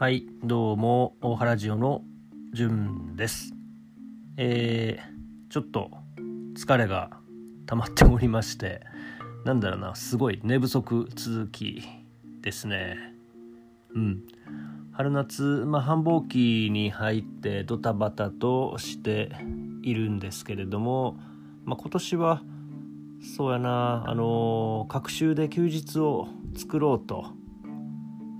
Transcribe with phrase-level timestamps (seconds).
[0.00, 2.02] はいどうも大原ジオの
[2.52, 3.54] じゅんです。
[4.36, 5.92] えー、ちょっと
[6.54, 7.10] 疲れが
[7.66, 8.80] 溜まっておりまして
[9.44, 11.84] なんだろうなすごい寝不足続き
[12.40, 12.96] ですね。
[13.94, 14.22] うん。
[14.90, 19.30] 春夏、まあ、繁忙期に入ってドタバタとして
[19.82, 21.16] いるんですけれども、
[21.64, 22.42] まあ、今年は
[23.20, 24.04] そうやな。
[24.06, 27.32] あの隔週で休日を作ろうと、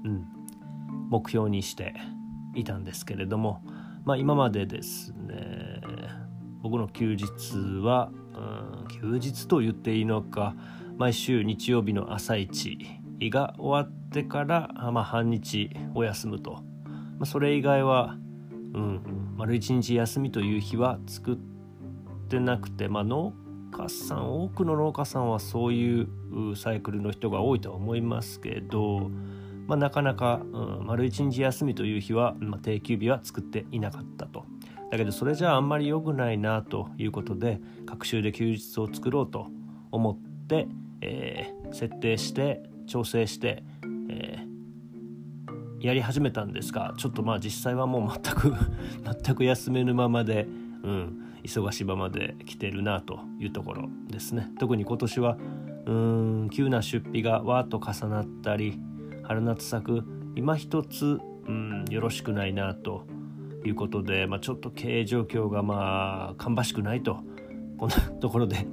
[0.05, 0.27] うん、
[1.11, 1.95] 目標にして
[2.55, 3.63] いたんですけれども、
[4.05, 5.81] まあ、今までですね
[6.63, 10.55] 僕の休日は、うん、休日と言っていいのか
[10.97, 12.79] 毎週日曜日の朝一
[13.21, 18.17] が終わってから、まあ、半日お休むと、まあ、それ以外は、
[18.75, 21.37] うん、丸一日休みという日は作っ
[22.29, 23.33] てなくて、まあ、農
[23.71, 26.09] 家さん多くの農家さんはそういう
[26.57, 29.11] サイクルの人が多いとは思いますけど、
[29.67, 34.45] まあ、なかなか、うん、丸一日休みという日は、まあ、定休日は作っていなかったと。
[34.91, 39.49] だけどそれじゃああんまり良くないなということで各週で休日を作ろうと
[39.91, 40.67] 思って、
[41.03, 43.63] えー、設定して調整して、
[44.09, 48.55] えー、やり始めたんですがちょっとまあ実際はもう全く
[49.25, 50.49] 全く休めぬままで、
[50.83, 54.51] うん、忙しいままで来てるなというところですね。
[54.59, 55.39] 特に今年は
[55.87, 58.79] うん急な出費がわーっと重なったり
[59.23, 60.05] 春夏作
[60.37, 63.07] 今一つ、うん、よろしくないなと
[63.65, 67.19] いうことで、まあ、ちょっと経営状況がまあ芳しくないと
[67.79, 68.67] こんなところで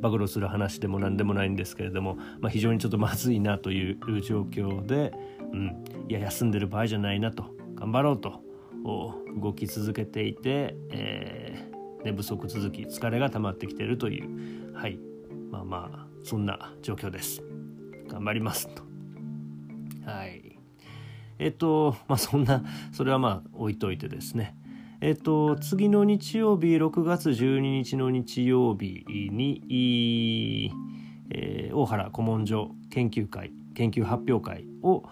[0.00, 5.12] 暴露する話でも何でもないんですけれども、まあ、非常にちょっとまずいなという状況で、
[5.52, 8.42] うん、いや休んでる場合じゃないなと頑張ろうと
[8.84, 11.71] 動き続けていて、えー、
[12.04, 14.98] 寝不足続き疲れが溜まってきてるというはい
[15.50, 17.42] まあまあそんな状況です
[18.08, 18.92] 頑張りますと
[20.04, 20.58] はい。
[21.38, 24.56] えっと、まあそんな、それはまあ置いといてですね。
[25.00, 30.70] えっと、次の日曜日、6月12日の日曜日に、
[31.30, 35.04] えー、大原古文書研究会、研究発表会を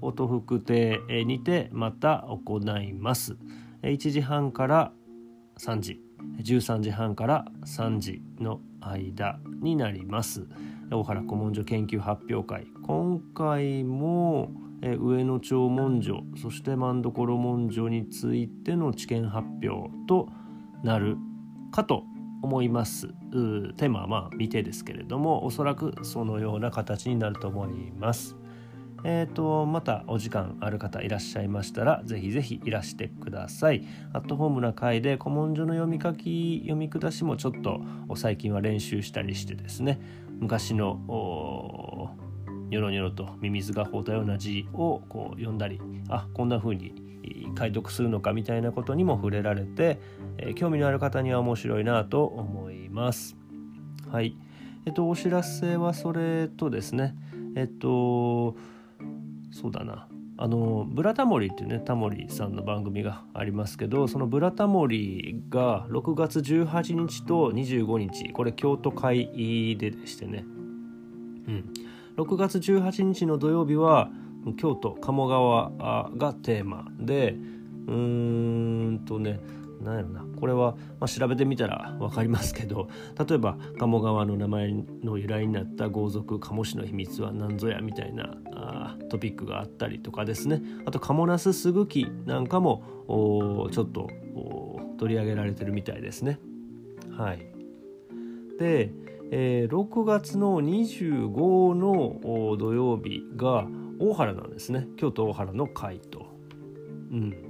[0.00, 3.36] 音福亭にてまた行います。
[3.82, 4.92] 1時半から
[5.60, 6.00] 3時、
[6.38, 10.46] 13時半から3時の間になります。
[10.90, 12.66] 大原古文書研究発表会。
[12.86, 14.50] 今回も
[14.82, 20.30] 上野町文書そして万所文書についての知見発表と
[20.82, 21.18] なる
[21.70, 22.04] かと
[22.42, 23.08] 思います。
[23.08, 28.34] テーマはまあ未定ですけれどもおそらくそのような形になると思います。
[29.04, 37.80] えーと、またお時間ある方いらっしゃいましたらぜひぜひいらしてくださいアットホームな回で古文書の読み書き読み下しもちょっと
[38.16, 40.00] 最近は練習したりしてですね
[40.40, 41.00] 昔の
[42.70, 47.10] ニョロニョロとミミズが放ったような字をこう読んだりあこんな風に
[47.54, 49.98] 解読するのかみたいなことにも触れられて、
[50.38, 53.36] えー、興味のある方には面白いなと思います。
[54.10, 54.36] はい。
[54.86, 57.14] えっとお知らせはそれとですね
[57.54, 58.56] えっと
[59.50, 60.08] そうだな。
[60.42, 70.46] あの「ブラタモリ」っていうねタモリさんの番組がありますけどその「ブラタモリ」が6月18日と25日これ京都会ででしてね、
[71.46, 71.70] うん、
[72.16, 74.10] 6月18日の土曜日は
[74.56, 75.72] 京都鴨川
[76.16, 77.36] がテーマで
[77.86, 79.40] うーんとね
[79.80, 80.24] 何やろな。
[80.38, 90.62] これは、まあ、調べてみたら分かりますけど例えば鴨川の名前の由来になった豪族鴨氏の秘密は何ぞやみたいなあトピックがあったりとかですね。
[90.86, 92.82] あと鴨ナスすぐきなんかも
[93.72, 94.08] ちょっと
[94.98, 96.38] 取り上げられてるみたいですね。
[97.16, 97.38] はい、
[98.58, 98.92] で、
[99.30, 103.66] えー、6月の25の土曜日が
[103.98, 104.88] 大原なんですね。
[104.96, 106.26] 京都大原の会と。
[107.12, 107.49] うん。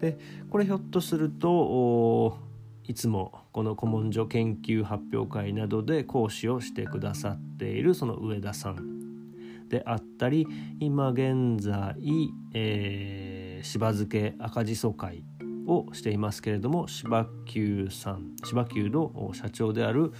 [0.00, 0.18] で
[0.50, 2.38] これひょっとすると
[2.84, 10.46] いつもこの古文書研究発表会などで講師をしてくださっているその上田さんであったり
[10.80, 11.94] 今現在、
[12.54, 15.22] えー、柴漬け赤じそ会
[15.66, 20.12] をしていますけれども柴久さん柴久の社長である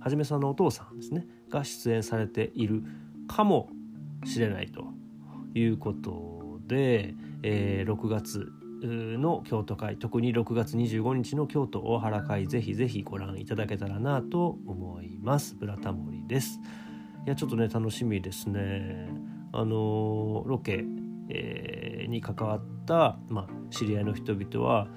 [0.00, 2.82] はじめさんのお父さんですねが出演されている
[3.26, 3.70] かも
[4.26, 4.84] しれないと
[5.54, 8.52] いうことで、えー、6月
[8.86, 15.54] の京都会特に6月25日の京都大原会ぜひぜひご覧いただけたらなと思います。
[15.54, 16.60] ブラタモリです。
[17.26, 19.08] いやちょっとね楽しみですね。
[19.52, 20.84] あのロケ、
[21.28, 24.88] えー、に関わった、まあ、知り合いの人々は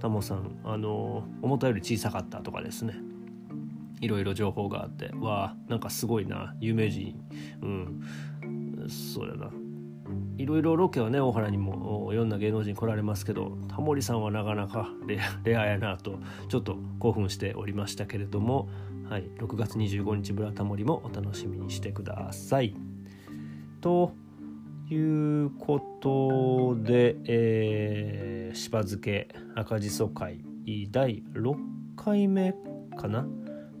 [0.00, 2.94] タモさんあの思ったより小さかったとかですね。
[4.00, 7.20] いろいろ情報があってわあなんかすごいな有名人。
[7.62, 8.00] うん。
[8.88, 9.67] そうやな。
[10.38, 16.18] いろいろロケはね大原にもいろんな芸能人来られますけどタモリさんはなかなかレア レアやなと
[16.48, 18.68] ちょっと興奮しておりましたけれども、
[19.08, 22.74] はい、6月25日ブラタモリもお楽しみにしてください。
[23.80, 24.12] と
[24.90, 30.44] いうことで、えー、しば漬け赤じそ会
[30.90, 31.56] 第6
[31.96, 32.54] 回目
[32.96, 33.26] かな？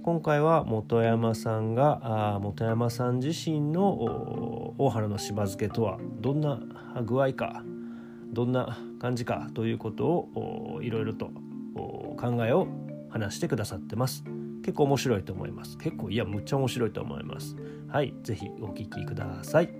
[0.02, 6.60] 今回は本山さんがあ本山さん自身の大原のしば漬けとはどんな
[7.04, 7.62] 具合か
[8.32, 11.30] どんな感じかということをいろいろと
[11.74, 12.68] 考えを
[13.10, 14.24] 話してくださってます。
[14.62, 15.78] 結構面白いと思います。
[15.78, 17.56] 結構いやむっちゃ面白いと思います。
[17.88, 19.70] はい是非お聴きください。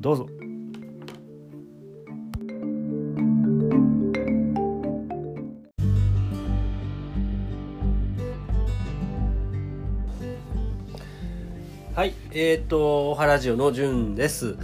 [0.00, 0.43] どうぞ。
[12.36, 14.56] えっ、ー、と、おはラジオのじゅんです。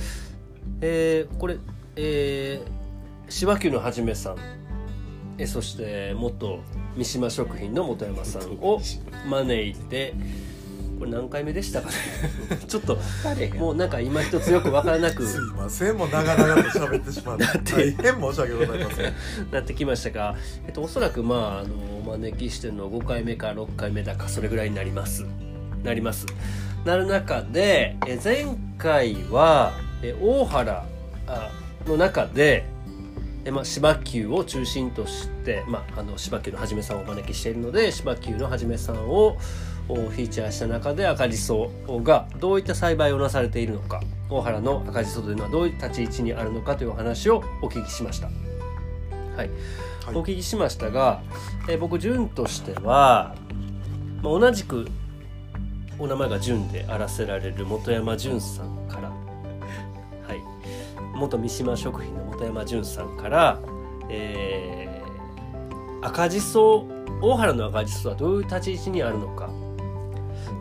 [0.81, 1.56] えー、これ、
[1.94, 4.37] えー、芝球のはじめさん、
[5.38, 6.58] えそして元
[6.96, 8.81] 三島食品の本山さんを
[9.25, 10.14] 招いて、
[10.99, 11.94] これ何回目でしたかね？
[12.67, 12.99] ちょっと
[13.56, 15.25] もうなんか今一つよく分からなく。
[15.25, 17.44] すいませんもう長々と喋ってしまって。
[17.72, 19.12] 大変申し訳ございません。
[19.52, 20.34] なってきましたが、
[20.67, 25.25] えっと、おそらくまああのお招きしての5回目か6回目だかそれぐらいになります。
[25.84, 26.26] なります
[26.85, 29.73] なる中でえ前回は
[30.03, 30.85] え大原
[31.87, 32.65] の中で
[33.43, 39.38] えまあ、芝球を中心として、まあ、あの芝球のはじめさんをお招きしているので芝球のはじめさんを
[39.88, 41.71] フィーチャーした中で赤じそ
[42.05, 48.27] がどういった栽培をなされているのか大原の赤じそというのはどういう立ち位置にあるのかというお話をお聞きしました。
[48.27, 49.50] はい、はい、
[50.15, 51.23] お聞きしましたが、
[51.69, 53.35] え僕順としては、
[54.23, 54.87] まあ、同じく
[56.00, 59.14] お名前が潤であらせられる本山潤さんから、は
[60.35, 60.41] い、
[61.14, 63.61] 元三島食品の本山潤さんから、
[64.08, 66.87] えー、赤じそ
[67.20, 69.50] 大原の赤じそはどういう立ち位置にあるのか。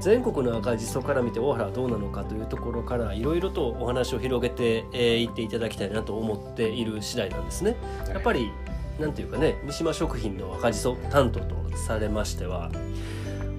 [0.02, 7.76] 全国の赤じそから見て大原はどうなのかというところからいろいろとお話を広げてい、えー、っていただきたいなと思っている次第なんですね。
[8.08, 8.50] やっぱり
[8.98, 12.72] なんていうかね三島食品の赤じそ担当とされましては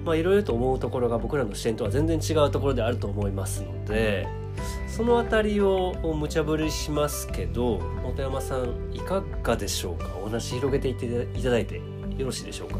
[0.03, 4.27] まあいろいろと思うところが僕らの視点とは全然違うところであると思いますので
[4.87, 10.09] その辺りを無茶ぶりしますけど本山さんいかがでしょうか？
[10.21, 11.81] お話広げていっていただいて
[12.17, 12.79] よろしいでしょうか？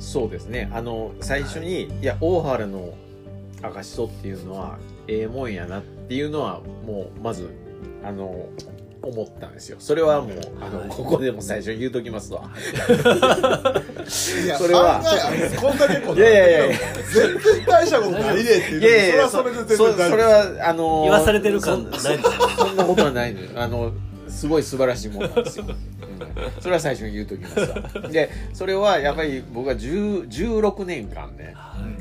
[0.00, 0.70] そうですね。
[0.72, 2.94] あの最初に、はい、いや大原の
[3.62, 7.48] 赤しそっていうのはええもんやなっていうのはもうまず
[8.04, 8.48] あの
[9.02, 9.76] 思ったんですよ。
[9.78, 12.50] それはもうあの、はい、ここでも最初に言うときますわ。
[14.06, 15.02] それは。
[15.60, 16.76] こんだけこいやいやいや。
[17.12, 23.92] 全然大したことないでっていういやいやそれそそそれはあの言わされてる感ないそんなことはないのよあの
[24.28, 28.08] すごい素晴らしいものなんですよ、 うん、それは最初に言うときますわ。
[28.10, 31.54] でそれはやっぱり僕は16年間ね、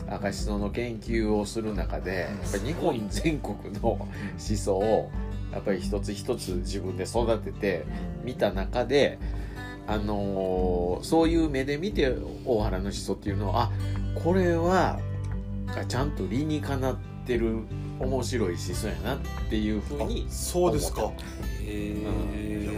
[0.09, 4.07] 赤しその研究をする中でやっぱり日本全国の
[4.37, 5.09] しそを
[5.57, 7.85] やっぱり一つ一つ自分で育てて
[8.23, 9.17] 見た中で、
[9.87, 12.15] あのー、そういう目で見て
[12.45, 13.71] 大原のしそっていうのはあ
[14.23, 14.99] これは
[15.87, 17.63] ちゃんと理にかなってる
[17.99, 19.19] 面白いしそやなっ
[19.49, 21.11] ていうふうにそうですか、
[21.61, 21.95] へ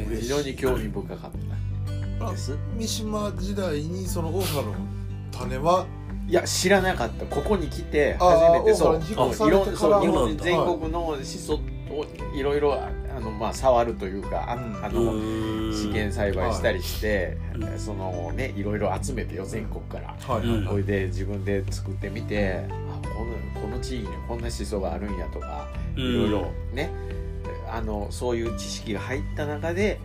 [0.07, 1.31] うん、非常に興味深かっ
[2.19, 2.57] たです。
[2.77, 4.74] 三島時代にその大原の
[5.31, 5.86] 種は？
[6.27, 7.25] いや知らなかった。
[7.25, 9.01] ここに来て初めてそう。
[9.01, 11.59] いろんな全国のしそを
[12.34, 26.91] いろいろあの、まあ、触るというかああの試験栽培したりして、はい、そのねいろいろ集めてよ全国から、はい、ほいで自分で作ってみてあこのこの地域にこんなしそがあるんやとかいろいろね
[27.72, 30.00] あのそういう知識が入った中で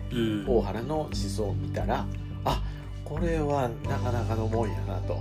[0.47, 2.05] 大原のしそを見たら
[2.43, 2.61] あ
[3.03, 5.19] これはなかなかのもんやなと。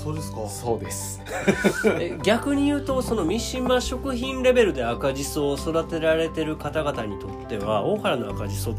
[0.00, 0.48] あそうですか。
[0.48, 1.20] そうです。
[2.22, 8.74] 逆に言うとその三島食品レベルで赤じそを育てられてる方々にとっては大原の赤じそ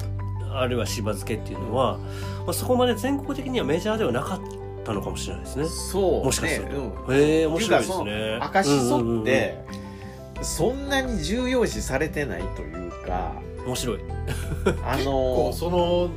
[0.53, 1.97] あるいはしば漬けっていうのは、
[2.45, 4.39] まあ、そこまで全国的にはメジャーではなかっ
[4.83, 5.65] たのかもしれないですね。
[5.67, 8.37] そう、ね、もしかすると、うん、へえ面白いですね。
[8.41, 9.65] 赤しそって、
[10.41, 13.33] そんなに重要視されてないというか
[13.65, 13.99] 面白い。
[14.85, 16.09] あのその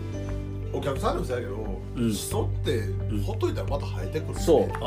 [0.73, 2.85] お客さんでもそうやけどしそって
[3.25, 4.63] ほっといたらまた生えてくる、ね、そう。
[4.63, 4.79] そんな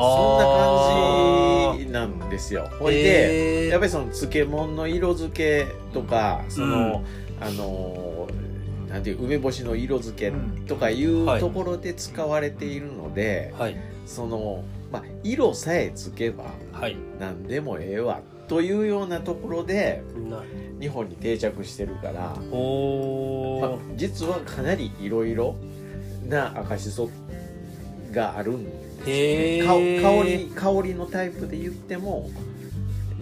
[1.74, 2.70] 感じなんですよ。
[2.80, 7.04] ほいで、やっぱりその漬物の色付けとか、その、
[7.42, 8.28] あの
[8.90, 16.96] なんていう梅干しの色付けとかいうところで使われているので、はい、そのまあ、色さえつけばはい。
[17.20, 20.44] 何でもええわというようなところでな
[20.80, 25.56] 日本に定着してるから、おまあ、実はかなりいろいろ
[26.28, 27.10] な赤しそ
[28.12, 28.72] があるんで
[29.04, 32.30] すへえか香り香りのタイプで言っても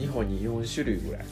[0.01, 1.25] 日本に4種類ぐらい。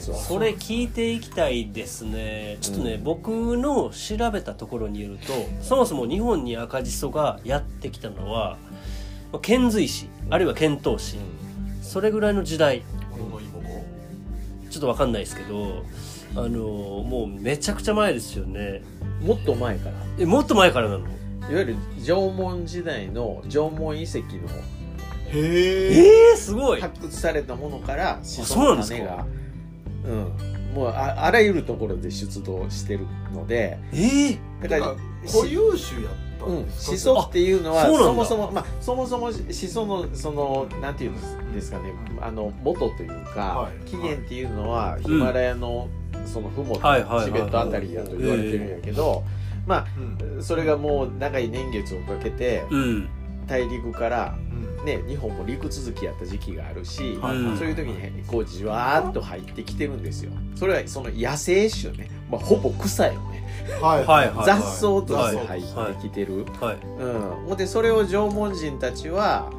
[0.00, 2.56] それ聞いていきたいですね。
[2.62, 3.04] ちょっとね、うん。
[3.04, 8.56] 僕の調べたところによるとそもそも日本に赤じそがやってきたのは
[9.32, 11.18] まあ遣隋使あるいは遣唐使。
[11.82, 12.82] それぐらいの時代。
[13.12, 13.68] 俺の妹
[14.70, 15.84] ちょっとわかんないですけど
[16.36, 16.58] あの
[17.04, 18.82] もうめちゃくちゃ前ですよね
[19.24, 19.94] もっと前から？
[20.18, 21.06] えもっと前からなの？
[21.08, 24.24] いわゆる縄文時代の縄文遺跡の
[25.28, 26.80] へええー、すごい。
[26.80, 28.98] 発掘されたものからシソそうなんですか？
[28.98, 29.26] の種が
[30.04, 30.12] う
[30.70, 30.74] ん。
[30.74, 34.94] もうああらゆるところで出土してるのでえー、だから
[35.30, 36.92] 固有種やったうんん、ですか？
[36.96, 43.88] シソっていうのはそもそもまあそもそもシソのそのなんていうんですかねあの元というか、はい。
[43.88, 45.88] 起源っていうのはヒマラヤの
[46.26, 46.74] その麓、
[47.24, 49.24] チベットあたりだと言われてるんやけど、
[49.66, 50.38] まうん。
[50.40, 53.08] あそれがもう長い年月をかけてうん。
[53.46, 54.84] 大陸からうん。
[54.84, 60.32] ね日本も陸続きやった時期があるし、はいうんそういう時にこうじわーっと入ってきてるんですよ。
[60.56, 63.44] それはその野生種ね、まあ、ほぼ草よね。
[63.80, 64.04] はい。
[64.06, 66.76] はいはい雑草としてはい入ってきてる、はい
[67.48, 67.56] うん。
[67.56, 69.50] でそれを縄文人たちは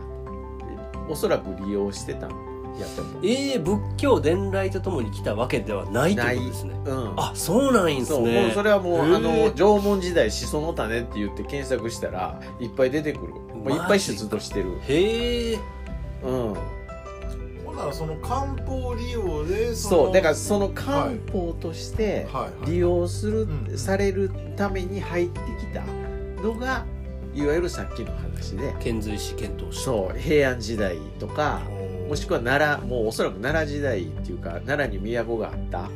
[1.10, 6.75] おそらく利用してたんやと思う、えー、仏教伝来とともに来たわけではないということですね。
[6.86, 13.34] うん、あそうなんですそうねもうそれはもうあの縄文時代しその種って言って検索したらいっぱい出てくる。
[13.34, 14.77] もういっぱい出土してる。
[14.88, 15.60] へえ
[16.24, 16.55] うん。
[17.65, 22.27] ほんならその漢方利用でそうだからその漢方として
[22.65, 23.77] 利用する、うん。
[23.77, 25.84] されるために入ってきた
[26.44, 26.86] のが
[27.34, 29.84] いわゆるさっきの話で遣隋使遣唐使。
[29.84, 31.62] そう平安時代とか
[32.07, 35.89] もしくは奈良もうおそらく奈良時代っていうか奈良に都があった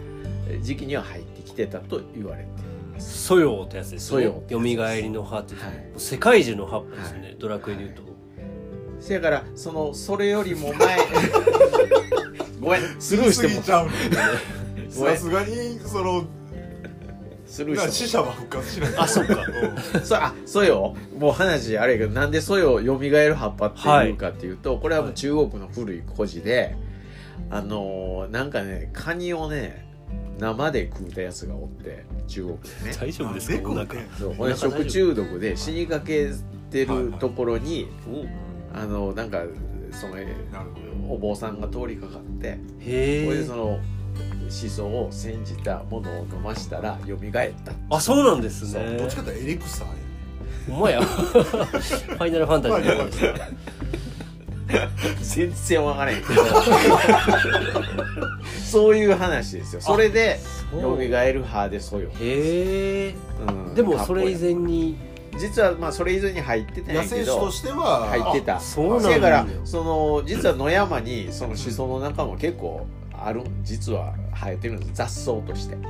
[0.61, 2.49] 時期には入ってきてたと言われて
[2.93, 3.25] ます。
[3.25, 4.19] ソヨってやつですね。
[4.19, 5.91] ソヨよみがえりの葉って、はい。
[5.97, 8.03] 世界中の葉っぱですね、ドラクエで言うと。
[8.99, 10.97] せやからそのそれよりも前。
[12.59, 12.81] ごめん。
[12.99, 16.25] スルーしても さすがにその
[17.59, 18.93] スルーして死者は復活しない。
[18.97, 19.35] あそっか。
[19.35, 19.99] うん。
[19.99, 20.95] もそあそうよ。
[21.17, 22.81] もう話あれやけどなんでそうよ。
[22.81, 26.75] よみがえる葉っぱっていうかっていうと、これはもう中国の古い故事で
[27.49, 29.87] あのーなんかねカニをね
[30.39, 32.97] 生で食うたやつがおって中国でね。
[32.99, 33.69] 大丈夫ですか？
[33.69, 33.87] お腹。
[34.17, 34.55] そう。
[34.55, 36.31] 食中毒で死にかけ
[36.71, 37.87] てるところに、
[38.73, 39.43] おあのなんか
[39.91, 40.15] その
[41.09, 42.47] お坊さんが通りかかって
[42.79, 43.79] へえこれでその
[44.49, 47.95] 思想を煎じたものを飲ましたら蘇った。
[47.95, 48.97] あそうなんですね。
[48.97, 49.99] どっちかっていうとエリクサーやね。
[50.69, 51.01] ほんまや。
[51.05, 52.97] ファイナルファンタジー。
[52.97, 53.09] の
[55.21, 56.23] 全然わからへん。
[58.63, 59.81] そういう話ですよ。
[59.81, 60.39] それで
[60.71, 63.15] 蘇る派でそうよ、へえ。
[63.47, 63.73] うん。
[63.73, 64.97] でもそれ以前に。
[65.37, 68.59] 実はまあそれ以前に入ってたん野やけどとしては入ってた。
[68.59, 69.19] そうなんだ。
[69.21, 72.85] からその実は野山にそのシソの中も結構
[73.25, 74.91] ある実は生えてるんです。
[74.93, 75.75] 雑草として。
[75.75, 75.87] あ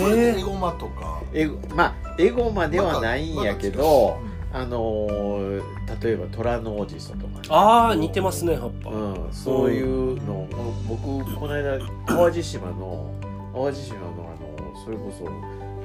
[0.00, 1.22] それでエゴマとか。
[1.32, 4.18] エゴまあエゴマではないんやけど、
[4.52, 5.62] あのー
[6.02, 10.46] 例えば虎のおじそとかね、ああ似てますね葉っぱ、うん、そういうの
[10.86, 13.10] 僕この間淡路島の
[13.54, 15.28] 淡路島のあのそれこそ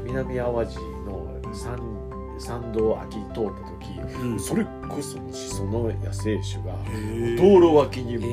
[0.03, 2.03] 南淡路の山
[2.39, 4.39] 山道を秋通った時、うん。
[4.39, 8.25] それこそシソの野生種がへ道路脇にも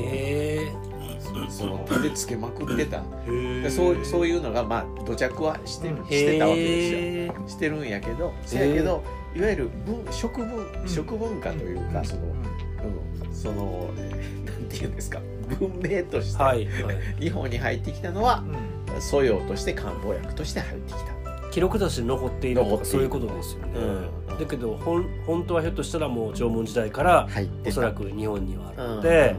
[1.60, 7.48] その立てつけまくってたえでそうそういうのがまあ土着はしてるしてたわけですよ。
[7.48, 9.02] してるんやけどせやけど
[9.36, 10.88] いわゆる文食文うん。
[10.88, 13.90] 食文化というかその、うん、その
[14.44, 15.20] なんていうんですか
[15.58, 18.54] 文明としてはい、はい、日本に入ってきたのはうん。
[18.54, 21.50] うん素養として漢方薬として入ってきた。
[21.50, 23.80] 記録として残っているとかそういうことですよね、
[24.28, 24.38] うん。
[24.38, 27.28] だけどほん本当はひょっとしたらもう縄文時代から
[27.66, 28.98] おそらく日本にはあうん。
[29.00, 29.36] って、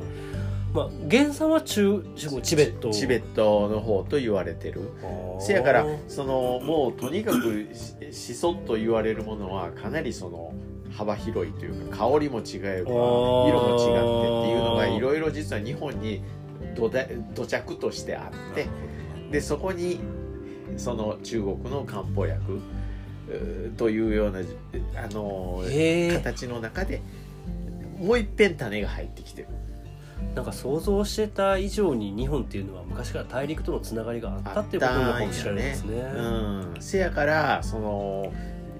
[0.73, 2.91] まあ、原産は中中国チベット。
[2.91, 4.89] チベットの方と言われてる。
[5.39, 10.53] せやからそのもうとにかくししそと言われるものはかなりその
[10.91, 16.21] 幅広いというか香りも違えば色も違ってっていうのがいろいろ実は日本に
[16.75, 18.67] 土だ土着としてあって
[19.31, 19.99] でそこに
[20.77, 22.61] その中国の漢方薬
[23.77, 24.39] というような
[25.01, 25.63] あの
[26.13, 27.01] 形の中で
[27.97, 29.47] もう一遍種が入ってきてる
[30.35, 35.95] なんか想像してた以上に日本っていうのは昔から大陸とのつながりがあったっていうことなのかもしれないですね。
[35.99, 38.31] うん、せやからその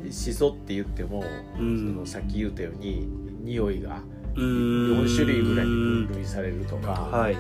[0.10, 1.24] しそって言っても、
[1.60, 3.08] うんそのさっき言ったように
[3.44, 4.02] 匂いが
[4.36, 5.72] 4種類ぐらいに
[6.08, 7.40] 分類されるとか、はいは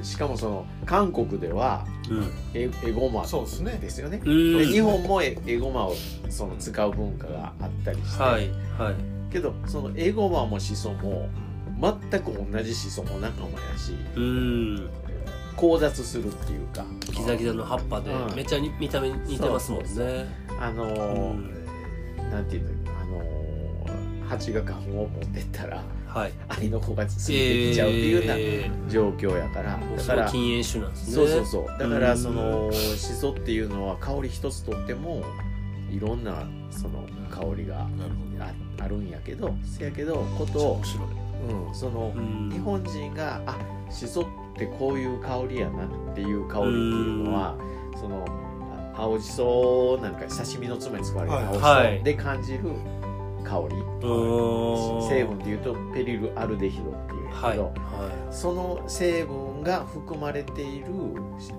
[0.00, 0.04] い。
[0.04, 2.24] しかもその韓国ではうん。
[2.54, 3.78] エエゴマそうですね。
[3.80, 4.20] ですよね。
[4.24, 4.58] うん。
[4.58, 5.94] で日本もエエゴマを
[6.28, 11.28] その使う文化があったりして、はいはいけどそのエゴマもシソも
[11.80, 14.90] 全く同じシソも仲間やしうん。
[15.56, 16.84] 交雑するっていうか。
[17.12, 18.34] ギザギザの葉っぱでうん。
[18.34, 20.26] めっちゃに見た目似てますもんね。
[20.60, 26.32] あのーなんていうのあのー蜂が花粉を持ってったらはい。
[26.48, 29.84] アリの子がすぐできちゃうっていうようなえ状況やから、ー。
[29.84, 31.14] もうだから禁煙種なんですね。
[31.14, 31.66] そうそうそう。
[31.78, 32.18] だからうん。
[32.18, 35.22] そのシソっていうのは香り一つとっても
[35.90, 37.88] いろんなその香りがあ
[38.82, 39.54] あるんやけど。
[39.64, 41.08] せやけどことを面、白い
[41.48, 42.50] うん、そのうん。
[42.50, 43.56] 日本人があ
[43.90, 44.24] シソっ
[44.56, 47.56] てこういう香りやなっていう香りっていうのは
[47.96, 48.24] その
[48.94, 51.44] あ青じそなんか刺身のつまに使われるはい。
[51.46, 51.98] 青じはい。
[51.98, 52.62] そで感じる
[53.44, 55.08] 香り、うん。
[55.08, 57.58] 成分でいうとペリルアルデヒドっていうけど、はい。
[57.58, 60.86] はその成分が含まれている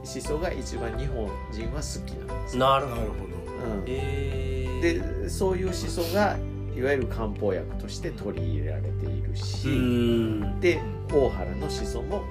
[0.04, 2.58] ししそが一番日本人は好きなんです。
[2.58, 2.96] なるほど。
[2.96, 3.26] どなるほ
[3.66, 3.84] うん。
[3.88, 5.22] えー。
[5.24, 6.38] でそういうしそが
[6.76, 8.92] いわゆる漢方薬として取り入れられてい
[9.36, 10.60] るし、うん。
[10.60, 10.80] で
[11.14, 12.24] 大原のしそも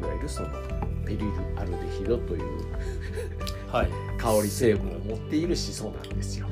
[0.00, 0.48] いわゆるその
[1.06, 1.24] ペリル
[1.56, 2.42] アルデヒドという
[3.70, 3.88] はい。
[4.18, 6.46] 香り成分を持っているしそなんですよ。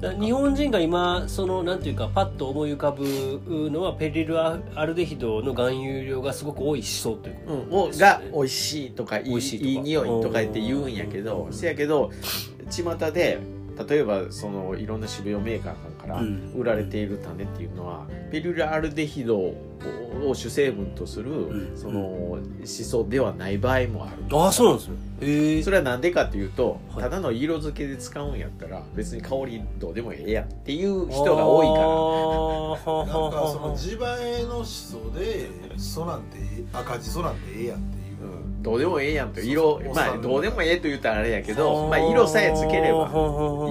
[0.00, 8.12] だ日本人が今そのなんていうかパッと思い浮かぶのはペリルアルデヒドの含有量がすごく多いしそうというこうん、とをですよね。
[8.30, 12.10] が美味しいとかいい美味しいとかいい匂いとか言って言うんやけどうんせやけど
[12.68, 13.38] 巷で
[13.88, 16.52] 例えばそのいろんな種苗メーカーさんからうん。
[16.54, 19.54] 売られている種っていうのは、ペリルアルデヒドを
[20.34, 21.76] 主成分とする、ん。
[21.76, 27.02] そのシソではない場合もあるああそうなんですねへえそれはなんでかっていうと、はい。
[27.02, 31.84] ただの色付けで使うんやったら別に香りどうでもええやんっていう人が多いから。
[31.84, 33.96] どなんかその地映
[34.42, 38.01] えのしそでしそなんてええ赤じそなんてええやんって
[38.62, 39.94] どうでもええやんと色そうそう。
[39.94, 43.10] まあどうでもええと言ったらあれやけど、まあ、色さえつければ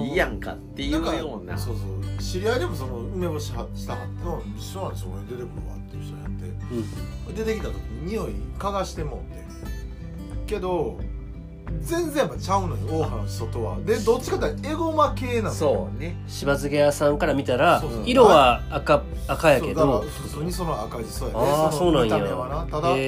[0.00, 1.56] いいやんかっていうような。
[1.56, 2.22] そうそう。
[2.22, 5.08] 知り合いでもその梅干しはしたはっての一緒なんですよ。
[5.12, 7.42] 俺出てくるわっていう人やって。
[7.44, 9.42] 出てきた時に匂い嗅がしてもって。
[10.46, 10.98] けど
[11.80, 13.76] 全然やっぱちゃうのよ大原のしそとは。
[13.84, 15.52] でどっちかっていうとエゴマ系なのよ。
[15.52, 16.16] そうね。
[16.28, 18.02] しば漬け屋さんから見たらそうそう。
[18.06, 20.00] 色は赤赤やけど。
[20.00, 21.38] 普通にその赤じそやね。
[21.40, 22.18] あーそそうなんや。
[22.18, 22.66] の見た目はな。
[22.66, 23.00] ただ匂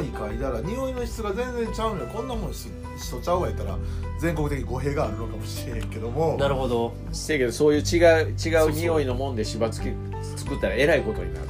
[0.00, 2.06] い嗅いだら匂いの質が全然ちゃうのよ。
[2.06, 3.76] こんなもんししとちゃうわ言ったら
[4.20, 6.36] 全国的に語弊があるのかもしれへんけども。
[6.38, 6.92] なるほど。
[7.12, 9.92] せやけどそういう違う違う匂いのもんでしばつけ
[10.36, 11.48] 作ったらえらいことになる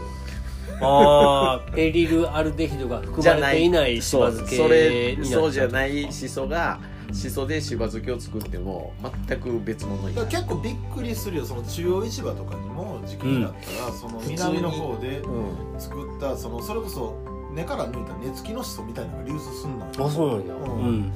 [0.81, 6.79] ああペリルアルデヒドが含まれていないしば漬けそれそうじゃないしそが
[7.13, 8.93] しそでしば漬けを作っても
[9.29, 10.27] 全く別物になる。
[10.27, 17.15] だから結構びっくりするよその中央市場とかにも時期になったら、その南の方でうん作ったそのそれこそ
[17.53, 19.93] 根から抜いた根付きのしそみたいなのが流通すんのよ。
[19.99, 20.55] あそうなんや。
[20.55, 21.13] ううんん。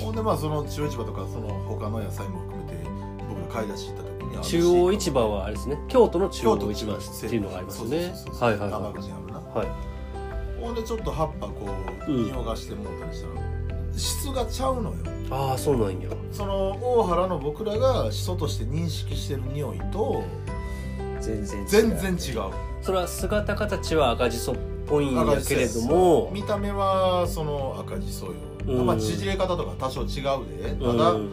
[0.00, 2.45] ほんでまあその中央市場とかその他の野菜も
[3.46, 5.78] 含めて僕が買い出し行った時に中央市場はあれですね。
[5.88, 8.14] 京都の中央市場っていうのがありますね。
[8.40, 9.58] はいはいはい。
[9.58, 10.60] はい。
[10.60, 11.66] ほんでちょっと葉っぱこ
[12.08, 12.24] ううん。
[12.24, 13.34] 匂がしてもうたりしたら、
[13.96, 14.96] 質がちゃうのよ。
[15.30, 16.08] ああそうなんや。
[16.32, 20.22] その大原の僕らがシソとして認識してる匂いと
[21.20, 21.66] 全然違う。
[21.68, 22.52] 全然違う。
[22.82, 24.56] それは姿形は赤じそっ
[24.86, 26.30] ぽいんやけれども。
[26.32, 28.32] 見た目はその赤じそよ、
[28.66, 28.86] うん。
[28.86, 30.08] まあ縮れ方とか多少違う
[30.62, 30.74] で。
[30.74, 31.30] ただ、うん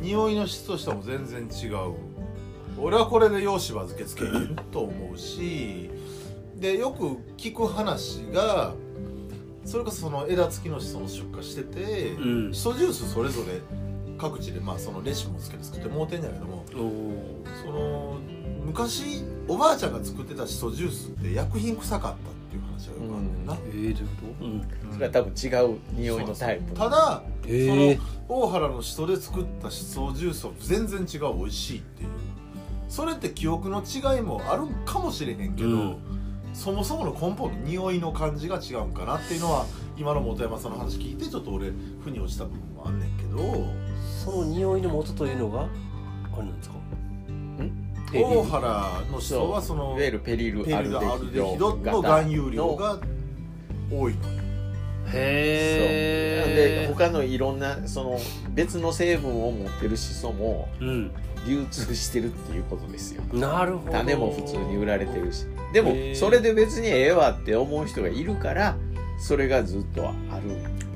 [0.00, 1.94] 匂いの質としても全然違う。
[2.78, 5.90] 俺はこれで洋芝漬けつけれると思うし
[6.56, 8.74] でよく聞く話が
[9.64, 12.54] それこそその枝付きのしその出荷してて、うん。
[12.54, 13.60] しそジュースそれぞれ
[14.18, 16.64] 各地でまあそのレシピもつけて作ってもうてんやけども
[17.62, 18.18] その
[18.64, 22.39] 昔おばあちゃんが作ってたしそジュースって薬品臭かった
[23.04, 23.46] よくあるん。
[23.46, 24.04] だよな、えー、どういうこ
[24.38, 24.44] と？
[24.44, 24.92] うん。
[24.92, 26.74] それは多分違う匂いのタイプ。
[26.74, 32.08] ただ、へえその大原のしそで作ったしそジュースは全然違う美味しいっていう。
[32.88, 35.96] それって記憶の違いもあるんかもしれへんけど、うん。
[36.52, 41.70] そもそもの根本の匂いの感じが違うんかなっていうのは今の本山さんの話聞いてちょっと俺
[42.02, 43.66] 腑に落ちた部分もあんねんけど。
[44.24, 45.66] その匂いの元というのがあ
[46.36, 46.74] れなんですか？
[48.12, 50.98] 大原のしそはそのいわゆるペリルペアルデ
[51.42, 52.98] ヒドの含有量が
[53.90, 54.40] 多いのよ
[55.12, 58.18] へえで他のいろんなその
[58.50, 61.10] 別の成分を持ってるシソもうん。
[61.46, 63.22] 流通してるっていうことですよ。
[63.32, 63.92] なるほど。
[63.92, 65.46] 種も普通に売られてるし。
[65.72, 68.76] でもそれで別にええわって思う人がいるから
[69.18, 70.42] それがずっとある。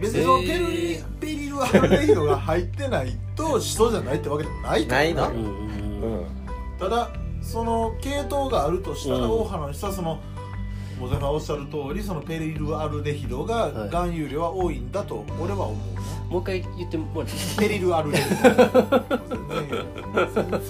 [0.00, 5.04] 別にそのペルリペリルアルデヒドが入ってないとしそじゃないってわけでもないな。
[5.04, 5.30] いの。
[5.30, 5.36] うん。
[5.38, 5.40] う
[6.20, 6.43] ん
[6.84, 7.08] ただ
[7.40, 9.30] その系統があるとしたらうん。
[9.30, 10.20] 大原の人はその
[11.00, 13.88] 小沢がおっしゃる通りそのペリルアルデヒドがはい。
[13.88, 18.34] 含有量は多いんだと俺は思うね、もう一回言ってもらってペリルアルデヒド。
[18.44, 19.86] 全然
[20.34, 20.60] 全然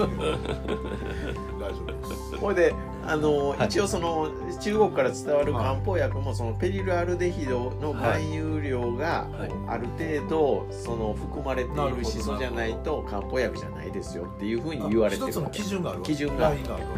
[1.59, 2.39] 大丈夫です。
[2.41, 2.75] これで
[3.07, 3.67] あの、はい。
[3.67, 9.51] 一応その中国から伝わる漢方薬もそのペリルアルデヒドの含有量がはい。
[9.69, 16.53] ある程度その含まれていなるほどるシソじゃないと漢方薬じゃないですよっていうふうに言われてる一つのわけ基準があるわ基準が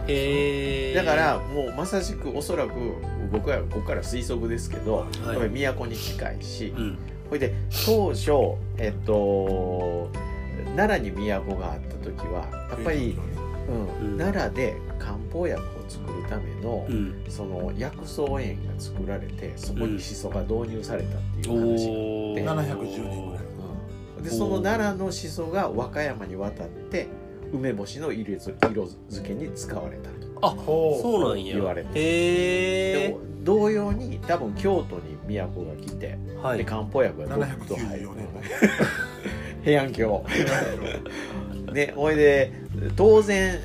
[0.08, 2.72] へえだからもうまさしくおそらく
[3.30, 5.28] 僕はここから推測ですけど、はい。
[5.28, 6.98] やっぱり都に近いし、うん。
[7.30, 8.30] ほいで当初
[8.78, 10.10] えっと
[10.76, 14.18] 奈良に都があった時はやっぱり、うんうん。
[14.18, 17.24] 奈良で漢方薬を作るための、うん。
[17.28, 23.44] その薬草園が作られてそこにシソが導入されたっていう話、おおで710年ぐらい。
[24.18, 24.22] うん。
[24.22, 27.08] でその奈良のシソが和歌山に渡って
[27.52, 30.16] 梅干しの色付けに使われたと。
[30.42, 31.02] あほう。
[31.02, 31.54] そうなんや。
[31.54, 36.58] 言われてへで同様に多分京都に都が来て、えはい。
[36.58, 38.08] で漢方薬がどっと入る。
[38.08, 38.26] 794年
[39.62, 40.24] 平安京
[41.72, 42.52] ねほいで
[42.96, 43.60] 当然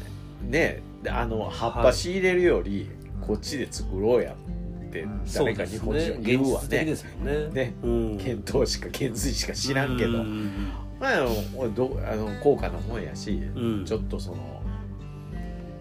[0.50, 2.90] ねあの葉っぱ仕入れるより
[3.22, 6.68] こっちで作ろうやって誰か日本人は言うわね。
[6.68, 7.66] 現実的ですもんね。
[7.66, 7.74] ね。
[7.84, 8.18] うん。
[8.18, 10.72] 検討しか検髄しか知らんけど、うん。
[11.00, 13.86] まあ、あの高価なもんやし、うん。
[13.86, 14.62] ちょっとその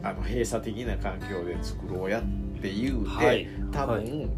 [0.03, 2.23] あの閉鎖的な環境で作ろうやっ
[2.61, 3.49] て言うて、はい。
[3.73, 4.31] 多分、はい。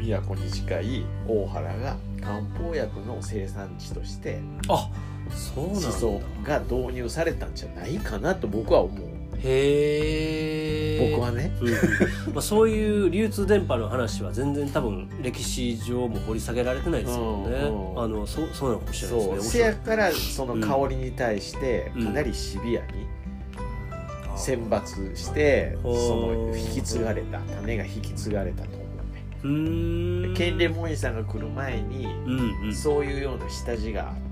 [0.00, 4.90] 都に近い大原が漢方薬の生産地としてあ
[5.34, 5.80] そうなんだ。
[5.80, 9.12] シソが導入されたんじゃないかなと僕は思う
[9.44, 11.50] へえ僕はね。
[11.60, 11.74] うんうん。
[11.74, 18.02] まあ、そういう流通電波の話は全然多分歴史上も掘り下げられてないですもんね、うんうん。
[18.02, 19.40] あのそうそうなのかもしれないですね。
[19.40, 19.50] そう。
[19.50, 22.04] せやからその香りに対してうん。
[22.04, 23.06] かなりシビアに
[24.36, 28.80] 選抜して、うんその引き継がれた種が引き継がれたと思う
[29.14, 29.24] ね。
[29.42, 30.34] うーん。
[30.34, 32.74] ケンレモンさんが来る前にうんうん。
[32.74, 34.31] そういうような下地があって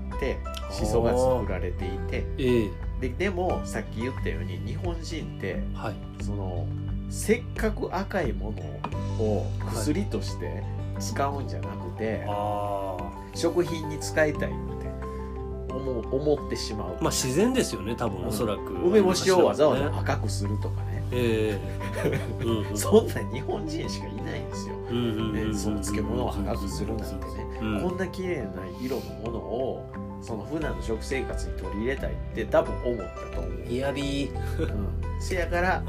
[0.71, 2.25] シソが作られていて。
[2.37, 2.69] ええ。
[3.01, 6.23] ででもさっき言ったように日本人ってはい。
[6.23, 6.67] その
[7.09, 8.53] せっかく赤いも
[9.19, 10.63] のを薬として
[10.99, 12.97] 使うんじゃなくて、あ
[13.35, 19.97] 食品に使いたいって思う思ってしまう、あまあ自然ですよね多分おそらく、梅干しをわざわざね。
[19.97, 21.03] 赤くするとかね。
[21.11, 22.21] ええ。
[22.45, 22.77] うんうん。
[22.77, 29.85] そんなん日本人しかいないんですよ、うんうんうんうんね、その漬物を赤くするなんてね、うんこんな綺麗な色のものを
[30.21, 34.31] その普段の食生活に取り入れたいって多分思ったと思う、いやびー。
[34.61, 35.83] うん、せやから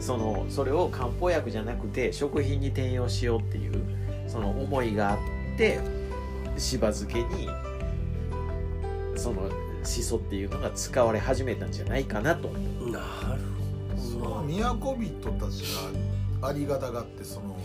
[0.00, 3.72] そのそれを漢方薬じゃなくて食品に転用しようっていう
[4.26, 5.18] その思いがあっ
[5.56, 5.80] て
[6.56, 7.48] しば漬けに
[9.16, 9.50] その
[9.84, 12.90] しそっていうのが使われ始めたんじゃないかなと思う。
[12.90, 13.42] なる
[13.98, 15.62] そのほど都人たち
[16.40, 17.56] がありがたがってその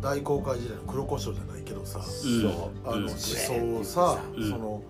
[0.00, 3.06] 大航海時代の黒胡椒じゃないけどさ、そうん。
[3.06, 4.50] のしそをさ、うん。
[4.50, 4.82] その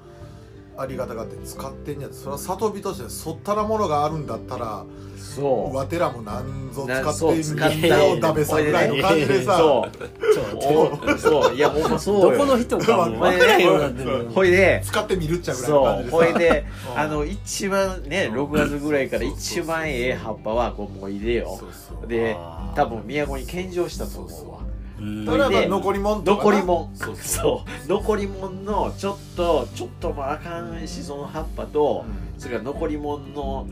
[0.77, 2.21] ありがたがって使ってんやつ。
[2.21, 4.85] それは里人としてそったらものがあるんだったら
[5.17, 5.77] そう。
[5.77, 9.57] わてらもなんぞな使ってみんなを食べさぐらいの感じでさ。
[9.57, 10.33] そう。
[10.33, 11.55] ちょっとおそう。
[11.55, 12.39] いやほんまそうよ。
[12.39, 16.99] どこの人かも分からへんようになってるほいで使ってみるっちゃぐらいのそ感じでほいでうん。
[16.99, 21.57] あの一番ね6月ぐらいから一番ええ葉っぱはこうもう入れよ。
[21.59, 22.09] そうそう。
[22.09, 22.37] で
[22.75, 24.74] 多分都に献上したと思うわ
[25.05, 25.25] うん。
[25.27, 26.51] だ残りもんとかな。
[26.51, 27.89] 残りもんそう。
[27.89, 32.05] 残りもんのちょっとちょっともあかんしその葉っぱと
[32.39, 33.67] それから残りもんの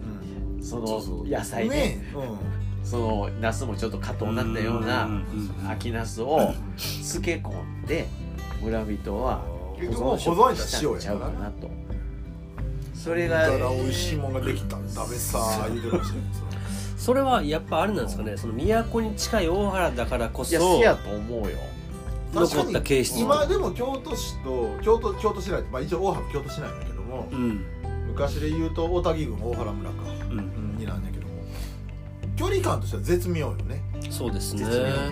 [0.56, 0.62] うん。
[0.62, 1.76] その野菜ね。
[1.76, 2.86] ねうん。
[2.86, 5.08] そのナスもちょっと加糖になったような
[5.68, 8.06] 秋ナスを漬け込んで
[8.60, 9.40] 村人は
[9.76, 11.70] 結局もう食保存したしたんちゃうかなと。
[12.94, 14.76] それがだから美味しいもんができた。
[14.94, 16.20] 食べさ言うてるかもしれ。
[16.20, 16.51] ない
[17.02, 21.58] それはやっぱあれなんですかねその都に近い大原だからこいややと思うよ。
[22.32, 27.64] 残った形質今でも京都市と京都京都市内まあ一応大原京都市内だけどもうん。
[28.06, 29.96] 昔で言うと大田木郡大原村か
[30.30, 31.32] うんになんだけども
[32.36, 33.82] 距離感としては絶妙よね。
[34.08, 34.64] そうですね。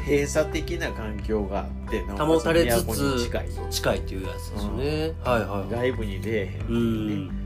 [0.07, 3.49] 閉鎖的な環境があって保たれつつ近い。
[3.69, 7.40] 近いっていうやつですよね、はいはい外部に出えへんってうん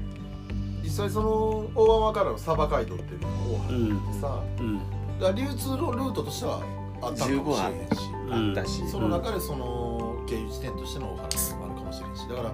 [0.84, 1.30] 実際その
[1.74, 3.78] 大浜からの鯖街道っていうのが大原
[4.12, 4.80] でさ、うん。
[5.18, 6.62] だ流通のルートとしては
[7.00, 8.10] あったのかもしれへんし。
[8.10, 12.26] うんあったし、その中でその経由地点としての大原もあるかもしれんし。
[12.28, 12.52] だから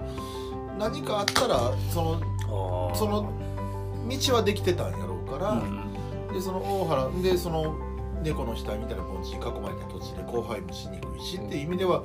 [0.77, 3.31] 何かあったらそのその
[4.09, 6.33] 道はできてたんやろうから、うん。
[6.33, 7.75] でその大原でその
[8.23, 12.03] 猫の額みたいな盆地に囲まれた土地で荒廃もしにくいしっていう意味では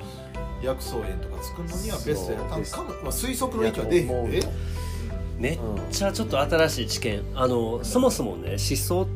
[0.61, 4.41] 薬草園とか作るのにはベストやったんかも、まあ、推測の域は出えへんで
[5.37, 5.59] めっ
[5.91, 7.23] ちゃちょっと新しい知見。
[7.35, 9.07] あのそもそもね思想っ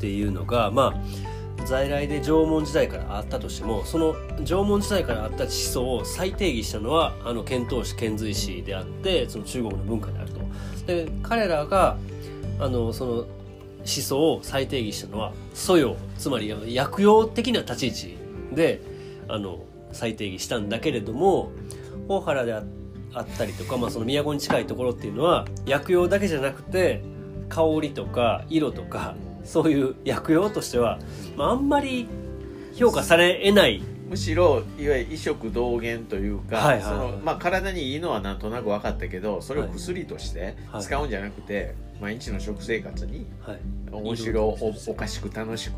[0.00, 10.40] ていうのがまあ在来で縄文時代からあったとしてもその縄文時代からあった思想を再定義したのはあの遣唐使遣隋使であってその中国の文化であると。
[10.86, 11.96] で彼らが
[12.58, 13.26] あのその思
[13.84, 18.16] 想を再定義したのは素養つまり薬用的な立ち位置
[18.52, 18.80] で
[19.28, 19.60] あの
[19.92, 21.52] 再定義したんだけれども
[22.08, 22.85] 大原であって
[23.24, 27.02] たりとか、まあ、その都に近いところっていうのは薬用だけじゃなくて
[27.48, 30.98] 香りとか色とかそういう薬用としては、
[31.36, 32.08] まあ、あんまり
[32.74, 33.82] 評価されえない。
[34.08, 40.82] むしろいわゆる異食同源というか、はいはいそのまあ、体にいいのはなんとなく分かったけどそれを薬としてはい。
[40.82, 43.58] 使うんじゃなくて、毎日の食生活にはい。
[43.90, 45.72] 面白おおかしく楽しく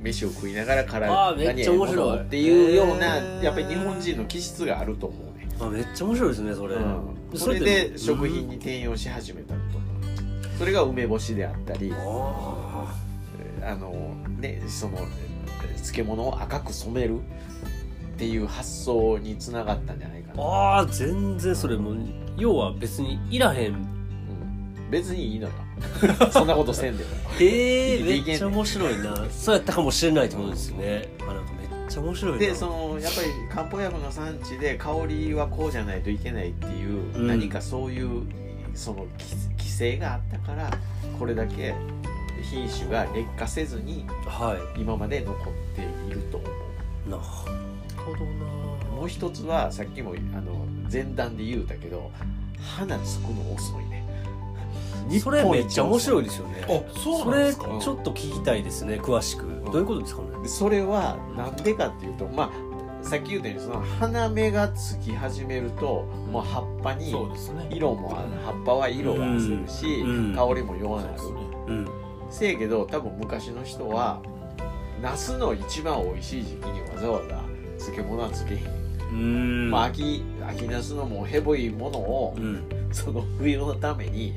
[0.00, 2.06] 飯を食いながらあ体ーめっちゃに面白い。
[2.06, 5.26] ものをっていうようなやっぱり日本人の気質があると思う。
[5.33, 9.54] ね、あめっちゃ面白いですねそれ、うん、それで食品に転用し始めたと。
[9.54, 9.84] 思う
[10.58, 12.94] それが梅干しであったりあ
[13.62, 14.98] あのねその
[15.76, 17.20] 漬物を赤く染める
[18.14, 20.42] っていう発想につながったんじゃないかーな、
[20.78, 21.96] あー全然それもう
[22.36, 23.72] 要は別にいらへん。
[23.72, 25.52] うん、別にいいのよ。
[26.30, 27.10] そんなことせんでも。
[27.40, 29.16] へ え いけんねめっちゃ面白いな。
[29.30, 31.08] そうやったかもしれないってことですね
[31.86, 32.38] っちゃ面白いな。
[32.38, 37.26] でそのやっぱり漢方薬の産地で香りはこうじゃないといけないっていう、うん。
[37.26, 38.22] 何かそういう
[38.74, 40.70] その規規制があったから
[41.18, 41.74] これだけ
[42.42, 46.50] 品種が劣化せずには今まで残っていると思う。
[47.06, 47.22] いなる
[47.96, 48.44] ほどな。
[48.96, 52.10] もう一つはさっきもあの前段で言うたけど
[52.60, 54.04] 花つくの遅いね。
[55.20, 56.62] それめっちゃ面白いですよね。
[56.62, 59.44] あそうそれなんですかちょっと聞きたいですね詳しく。
[59.66, 60.28] どういうことですかね？
[60.44, 62.50] でそれはなんでかっていうとまあ
[63.04, 67.10] さっき言ったようにその花芽がつき始めるともう葉っぱに
[67.70, 68.28] 色もある。
[68.44, 70.34] 葉っぱは色がするし、うん。
[70.34, 71.88] 香りも弱なる、そうん。
[72.30, 74.22] せやけど多分昔の人は
[75.02, 77.40] ナスの一番美味しい時期にわざわざ
[77.78, 78.60] 漬物はつけへん、
[79.12, 79.70] うん。
[79.70, 82.64] まあ秋秋ナスのもうヘボいものを、うん。
[82.90, 84.34] その冬のために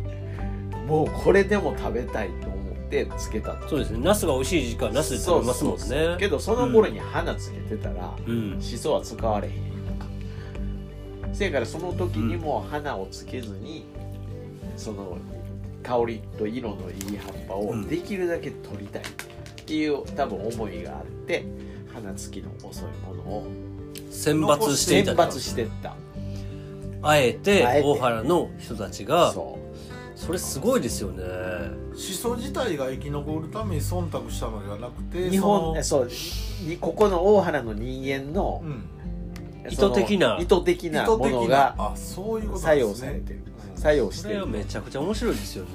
[0.87, 2.56] もうこれでも食べたいと思
[2.87, 3.53] ってつけた。
[3.53, 3.99] とそうですね。
[3.99, 6.15] ナスが美味しい時期はナスで食べますもんね。
[6.17, 8.61] けどその頃に花つけてたら、うん。
[8.61, 9.63] しそは使われへんやん
[9.99, 10.05] か。
[11.33, 13.85] せやからその時にも花をつけずに、
[14.77, 15.17] その
[15.83, 17.87] 香りと色のいい葉っぱをうん。
[17.87, 19.05] できるだけ取りたいっ
[19.65, 21.45] ていう多分思いがあって
[21.93, 23.47] 花つきの遅いものを
[24.09, 25.95] 選抜してい選た抜してった。
[27.03, 29.59] あえて大原の人たちがそ
[30.17, 31.23] それすごいですよね。
[31.95, 36.09] しそ自体が生き残るために忖度したのではなくてう日本そそう
[36.67, 38.83] にここの大原の人間のう、ん。
[39.69, 40.39] 意図的な。
[40.41, 43.07] 意図的なものがあそういうことな作んですね。
[43.07, 43.41] 用されてる。
[43.75, 43.81] うん。
[43.81, 44.33] 作用してる。
[44.33, 45.69] それはめちゃくちゃ面白いですよね。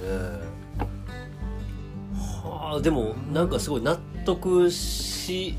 [2.42, 5.54] はあでもなんかすごい納得し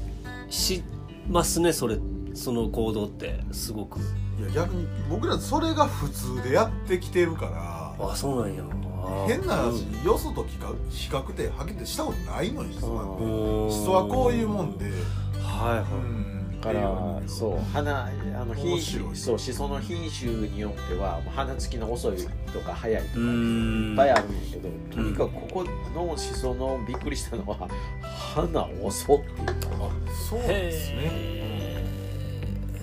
[0.50, 0.84] し
[1.30, 1.98] ますねそれ
[2.34, 3.40] その行動って。
[3.54, 4.02] すごく。
[4.40, 8.64] いや逆に僕らそれが普通でやってきてるからあそうなんや。
[9.06, 13.72] あ変な話、うんよそと比較比較ってはっきりしたことないのにしそなんてうん。
[13.72, 14.86] しそはこういうもんで。
[14.86, 16.62] はいはい、うん。
[16.62, 17.60] だからそう。
[17.74, 22.18] 花あの品種そうしその品種によっては花つきの遅い
[22.54, 27.68] とか早いとかういんっぱいあるんやけど、とにかくここのしそのびっくりしたのは
[28.02, 29.48] 花遅っていう
[29.82, 29.90] あ
[30.30, 31.00] そうですね。
[31.04, 31.84] へ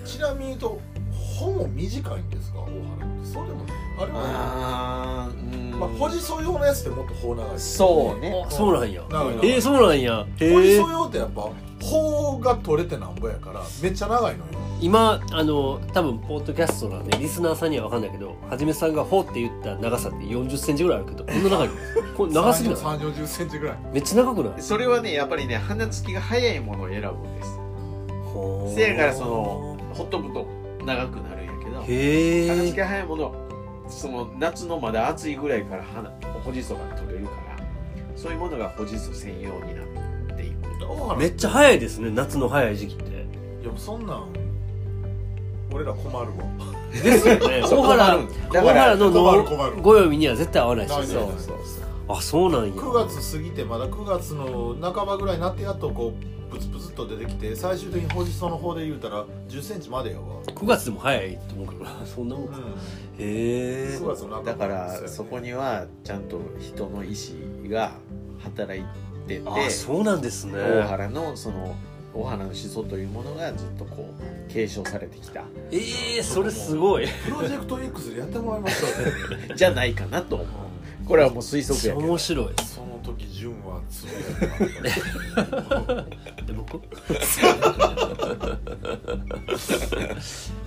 [0.05, 0.79] ちなみに言うと
[1.39, 3.25] 穂も短いんですか大原って。
[3.25, 4.11] そうでもないあれ？
[4.11, 5.79] はあーうん。
[5.79, 8.45] まあポジソ用のやつってもっと穂長いそうね。
[8.49, 9.01] そうなんや。
[9.09, 9.49] 長い長い。
[9.51, 10.25] えー、そうなんや。
[10.39, 11.49] ポジへえソ用ってやっぱ
[11.81, 14.43] 穂が取れてなんぼやからめっちゃ長いのよ。
[14.81, 21.73] 今あの多分ポッドキャストなんでリスナーさんには分かんないけどはじめさんが「ほ」って言った長さって4 0ンチぐらいあるけどこんな長いの？
[22.17, 23.77] これ長すぎない？3 4 0センチぐらい。
[23.93, 24.61] めっちゃ長くない？
[24.61, 27.59] それはねやっぱりね花つきが早いものを選ぶんです。
[28.75, 30.47] せやからそのほっとくと
[30.83, 33.35] 長くなるんやけどへ花つきえが早いもの
[33.91, 36.09] その夏のまだ暑いぐらいから花
[36.43, 37.63] ほじそが取れるから
[38.15, 43.11] そういうものがほじそ専用になっていく大原めっちゃ早いですね夏の早い時期って。
[43.11, 44.25] いやそんなん
[45.73, 46.25] 俺ら困るわ。
[46.91, 47.63] ですよね。
[47.65, 49.43] そう大原困るだから大原の困る。
[49.43, 52.73] 困るのご読みには絶対合わないですよそうねそうそうあそうなんや。
[52.73, 60.43] 9月過ぎてまだ9月の半ばぐらいになってやっとこうプツプツっと出てきて最終的にほじその方で言うたら1 0ンチまでやわ。
[60.45, 61.91] 9月でも早いと思うけどな。
[62.05, 62.57] そんなもんか。
[62.57, 62.59] う
[63.21, 63.97] へえ。
[63.97, 67.35] ん9月の半ばだからそこにはちゃんと人の意志
[67.69, 67.93] が
[68.43, 70.53] 働いててあそうなんですね。
[70.53, 71.75] 大原のその
[72.13, 78.87] 大原の思想というものがずっとこう継承されてきたええそれすごいプロジェクト X でやってもらいましょ
[79.33, 80.47] うねじゃないかなと思う
[81.11, 82.07] これはもう推測やけど。
[82.07, 82.45] 面白い。
[82.63, 85.01] その通時潤はつぶやい
[86.37, 86.79] たで僕。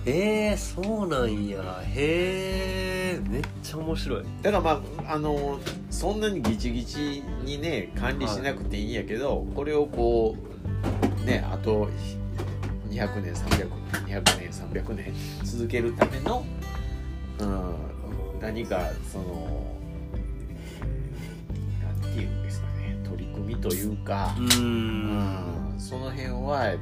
[0.05, 1.81] えー、そうなんや。
[1.87, 4.23] へえめっちゃ面白い。
[4.43, 5.57] だからまああの
[5.89, 10.35] そんなにギチギチにね管理しなくていいんやけど、これをこ
[11.23, 11.89] うねあと
[12.91, 13.67] 200年300
[14.05, 15.11] 年200年300年
[15.43, 16.45] 続けるための、
[17.39, 19.74] うん、何かその
[23.47, 25.75] ね取り組みというかう、うん。
[25.75, 26.73] んその辺は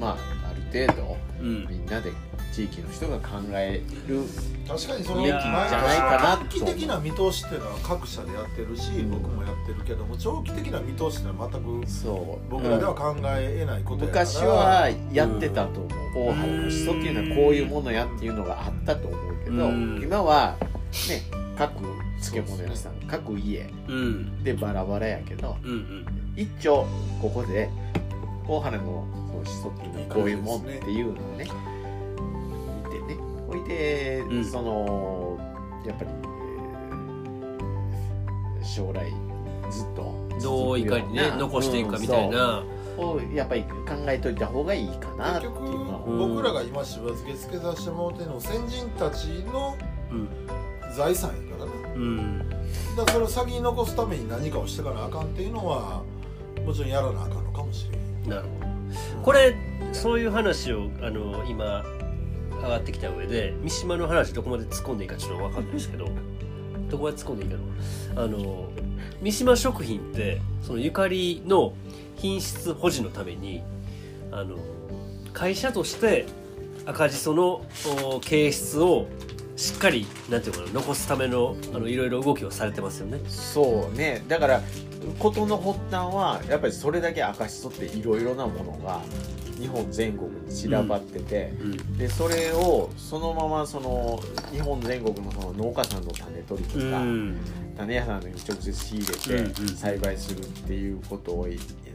[0.00, 0.16] まあ
[0.50, 1.66] ある程度うん。
[1.68, 2.12] みんなで
[2.52, 4.22] 地域の人が考える
[4.66, 9.10] 確かにそのじゃないかな長期的な見通しっていうのは各社でやってるし、うん。
[9.10, 12.50] 僕もやってるけども長期的な見通しっていうのは全くそう。
[12.50, 20.00] 僕らでは考ええないことやから、昔はやってたと思う、大原のっていうのはこういうものやっていうのがあったと思うけど、うん。
[20.02, 20.56] 今は
[21.08, 21.72] ね各
[22.20, 24.44] 漬物屋さん各家うん。
[24.44, 26.06] でバラバラやけどうんうん。
[26.36, 26.86] 一丁
[27.20, 27.70] ここで
[28.46, 31.44] 大原のそのしそっていうのはこういうもんっていうのをね
[32.84, 33.20] 見てね。
[33.46, 34.44] ほいで、うん。
[34.44, 35.38] その
[35.86, 36.26] やっぱり、えー
[38.66, 39.10] 将来
[39.70, 42.64] ずっとどういかにね残していくかみたいな、
[42.98, 43.70] をやっぱり考
[44.08, 45.52] えといた方がいいかなっていう
[46.18, 49.76] 僕らが今しば漬けつけさせてもらってるの先人たちの
[50.10, 50.28] うん
[50.96, 52.48] 財産やからなうん。
[52.96, 56.02] だからそれを先に残すために何かをしてかなあかんっていうのは
[56.64, 58.30] もちろんやらなあかんのかもしれん。
[58.30, 59.22] なるほど。
[59.22, 59.54] これ
[59.92, 61.84] そういう話をあの今
[62.62, 66.08] 上がってきた上で三島の話どこまで突っ込んでいいかちょっと分かんないですけど
[66.90, 67.56] どこまで突っ込んでいいか
[68.14, 68.22] な？
[68.22, 68.68] あの
[69.20, 71.74] 三島食品ってそのゆかりの
[72.16, 73.62] 品質保持のために
[74.32, 74.56] あの
[75.32, 76.26] 会社として
[76.86, 77.62] 赤じその
[78.04, 79.06] お形質を
[79.56, 83.20] しっかりなんていうのかな残すためのあのいろいろ動きをされてますよね。
[83.28, 84.22] そうね。
[84.28, 84.62] だから
[85.18, 89.00] 事の発端はやっぱりそれだけ赤しそっていろいろなものが
[89.58, 94.20] 日本全国に散らばってて、うんでそれをそのままその
[94.52, 97.36] 日本全国のその農家さんの種取りとか、うん。
[97.76, 99.52] 種屋さんに直接仕入れうんうん。
[99.52, 101.48] て栽培するっていうことを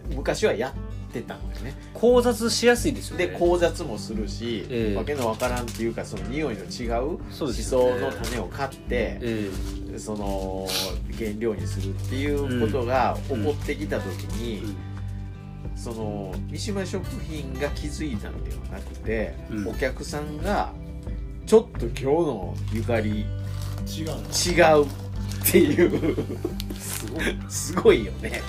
[0.09, 1.73] 昔はやってたんだよね。
[1.93, 3.27] 交雑しやすいですよね。
[3.27, 4.95] で交雑もするし、ええ。
[4.95, 7.99] わけのわからんっていうかその匂いの違うそうでしすよね。
[7.99, 9.51] その種を買って、え
[9.97, 10.67] その
[11.17, 14.75] 原料にするっていうことが起こってきた時えに、
[15.75, 19.67] その三島食品が気づいたのではなくて、うん。
[19.67, 20.71] お客さんが
[21.45, 23.25] ちょっと今日のゆかり
[23.87, 24.21] 違うの？
[24.31, 26.15] 違うっていう。
[26.79, 27.23] すごい。
[27.49, 28.41] すごいよね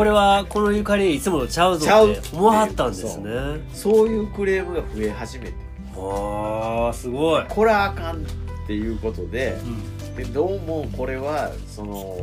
[0.00, 3.30] これはこのゆかりいつものちゃうぞって思わはったんですね。
[3.74, 5.52] そういうクレームが増え始めて。
[5.94, 8.26] ああすごい、これはあかんっ
[8.66, 10.16] ていうことでうん。
[10.16, 12.16] でどうもこれはその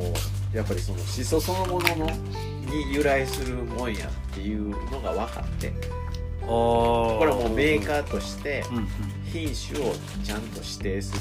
[0.51, 5.71] やっぱりそのしそそのもののに由来するもんやっていうのが分かって
[6.41, 8.63] ああこれはもうメーカーとして
[9.31, 11.13] 品種をちゃんと指定す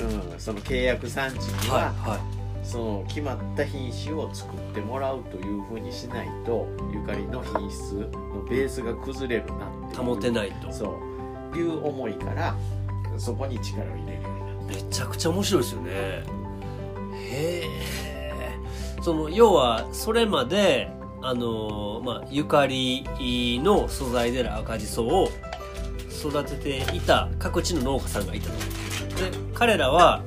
[0.00, 10.72] る、うん、その契約産地には、はいはその決まった品種を作ってもらうというふうにしないとゆかりの品質のベースが崩れるなって保てないと。
[10.72, 10.98] そ
[11.54, 12.54] ういう思いから
[13.18, 14.22] そこに力を入れる。
[14.22, 15.90] ようになっめちゃくちゃ面白いですよね。
[15.92, 17.70] へえ。
[19.02, 20.90] その要はそれまで
[21.22, 23.04] あのまあゆかり
[23.64, 25.28] の素材である赤じそを
[26.10, 28.56] 育てていた各地の農家さんがいたと。
[29.30, 30.22] で彼らは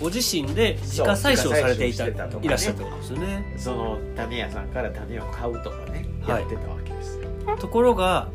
[0.00, 2.46] ご自身で自家採取をされていたたとかね。
[2.46, 3.52] いらっしゃったってことですよね。
[3.56, 6.40] たその種屋さんから種を買うとかね、はい。
[6.42, 7.20] やってたわけです
[7.58, 8.28] ところが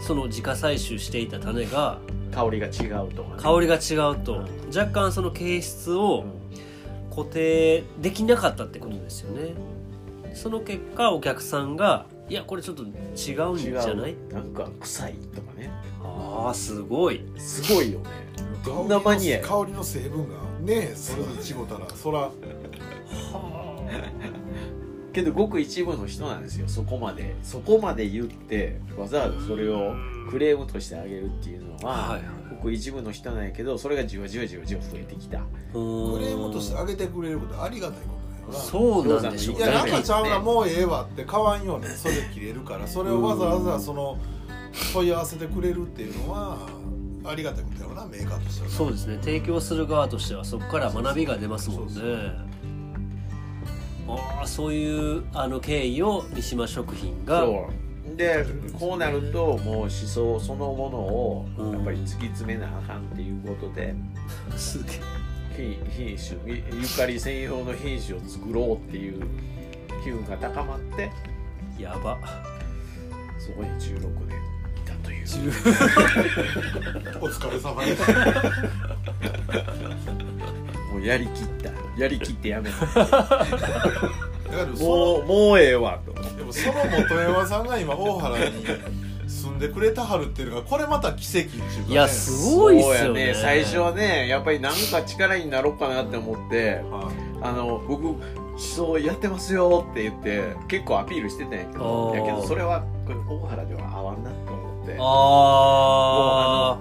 [0.00, 1.98] その自家採取していた種が
[2.32, 4.44] 香りが違うとか、ね、香りが違うと。
[4.74, 6.24] 若干その形質を
[7.08, 9.54] 固定できなかったってことですよね。
[10.34, 12.90] その結果お客さんがいやこれちょっと違う
[13.54, 14.16] んじゃない？
[14.30, 15.70] なんか臭いとかね。
[16.04, 17.24] ああすごい。
[17.38, 18.10] すごいよね。
[18.64, 20.34] どんなマニア香りの成分が
[20.66, 22.30] ねそれで違うたらそら
[25.12, 27.34] けどごく一部の人なんですよそこまで。
[27.42, 29.94] そこまで言ってわざわざそれを
[30.30, 32.22] クレームとしてあげるっていうのは、はいはい
[32.56, 35.38] ごく一部の人なんやけどそれがじわじわじわじわ増えてきた。
[35.38, 35.78] クク
[36.20, 38.14] レームとしてあげてくれることありがたいこ
[38.48, 38.58] とだよな。
[38.58, 44.18] そうなんでしょういやなんねかちゃうなもうええわって買わんようにそれ切れるからそれをわざわざその
[44.92, 46.58] 問い合わせてくれるっていうのは
[47.28, 49.18] ありがたいことやろなメーカーとしてはそうですね。
[49.20, 51.92] 提供する側としてはそこから学びが出ますもんね。
[54.08, 57.68] ああそういうあの経緯を三島食品がそ
[58.14, 58.16] う。
[58.16, 58.46] で
[58.78, 61.72] こうなるともう思想そのものをうん。
[61.72, 63.94] やっぱり突き詰めなあかんっていうことで、
[64.56, 65.00] すげえ。
[65.56, 69.20] 品品種ゆゆかり専用の品種を作ろうっていう
[70.04, 71.10] 機運が高まって
[71.78, 72.18] やば。
[73.38, 74.38] そこに16年
[75.06, 75.26] という。
[77.20, 78.12] お疲れ様です
[80.92, 81.70] もうやりきった。
[81.96, 82.70] やりきってやめ
[84.78, 86.74] もうもうええわとのでもその
[87.08, 88.64] 本山さんが今大原に
[89.26, 93.32] 住んでくれたはるっていうのがこれまた奇跡っていうか、ね、いやすごいっすよね。
[93.34, 97.10] そうや最初はねやっぱりなんか力になろうかなって思っては
[97.42, 104.45] あの僕思想やってますよって言って結構アピールしてたんやけどやけどそれはこれ大原では合わんなと思
[104.92, 104.98] って。
[105.00, 106.78] あ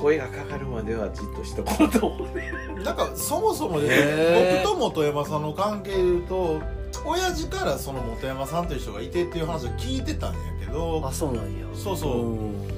[0.00, 2.38] 声がかかるまではじっとしとこうと思って。
[2.80, 4.64] いなんかそもそもでへー。
[4.64, 6.60] 僕と本山さんの関係でいうと
[7.04, 11.66] 親父からその本山さんという人がいてっていう話を聞いてたんやけあどあそうなんや。
[11.74, 12.32] そうそう。
[12.32, 12.68] うん。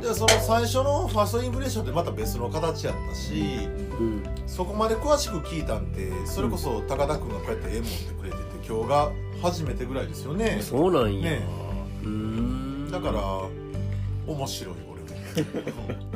[0.00, 4.22] でその最初のファーストインプレッションってまた別の形やったしうん。
[4.46, 10.58] そこまで詳しく聞いたんてそれこそ高田君がこうやって絵持ってくれてて今日が初めてぐらいですよね。
[10.60, 11.46] そうなんや、ね
[12.02, 12.61] うーん
[12.92, 13.22] だから
[14.26, 15.08] 面白い俺も。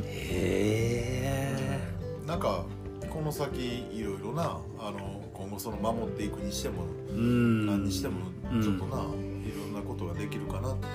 [0.05, 1.79] へ
[2.27, 2.65] なんか
[3.09, 7.65] この先いろいろなあの今後その守っていくにしてもえうん。
[7.65, 8.61] 何にしてもうん。
[8.61, 10.85] ちょっとな、いろんなことができるかなって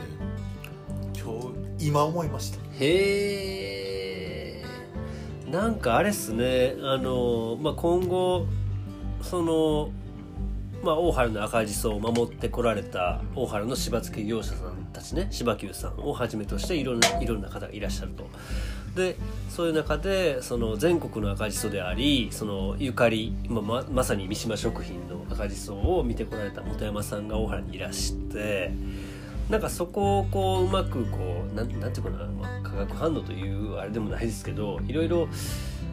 [1.20, 1.32] 今
[1.78, 2.58] 日今思いました。
[2.78, 4.64] へえ。
[5.50, 6.76] なんかあれっすね。
[6.80, 8.46] あの、まあ、今後
[9.20, 9.90] その、
[10.82, 18.26] まあ、大原の赤じそを守ってこられた大原の柴付業者さんたちね柴久さんをはじめとしていろんないろんな方がいらっしゃると。
[18.96, 19.16] で
[19.48, 28.72] そういう中でその全国の赤じそでありそのゆかり、ままさに三島食品の赤じそを見てこられた本山さんが大原にいらして
[29.48, 31.18] なんかそこをこううまくこ
[31.50, 35.28] うなんなんていうかな、まあ、化学反応というあれでもないですけどいろいろ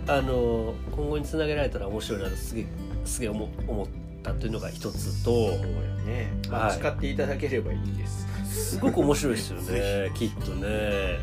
[0.07, 2.65] あの今後につなげられたら面白いなとすげえ
[3.05, 3.87] すげ思思っ
[4.23, 5.57] たというのが一つとそうや
[6.05, 6.77] ね、まあはい。
[6.77, 8.27] 使っていただければいいです。
[8.71, 10.11] すごく面白いですよね。
[10.15, 11.19] きっとね。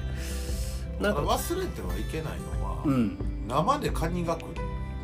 [1.00, 3.18] なんか忘れてはいけないのは、うん。
[3.48, 4.54] 生でカニが食う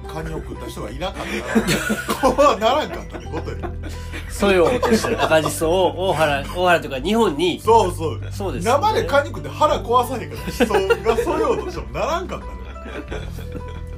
[0.08, 1.26] カニを食った人がいなかっ
[2.20, 3.56] たらこうはならんかったってことよ
[4.28, 7.60] そようとしてる赤じそを大原大原というか日本に。
[7.60, 8.20] そうそう。
[8.32, 8.88] そうですよね。
[8.88, 12.62] 生でカニ食って腹壊さへんから人がそようとしてもならんかったのよ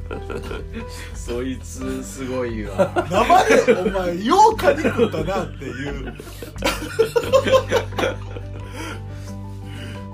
[1.14, 3.06] そいつすごいわ。
[3.10, 6.14] 生でお前ようカニ食ったなっていう。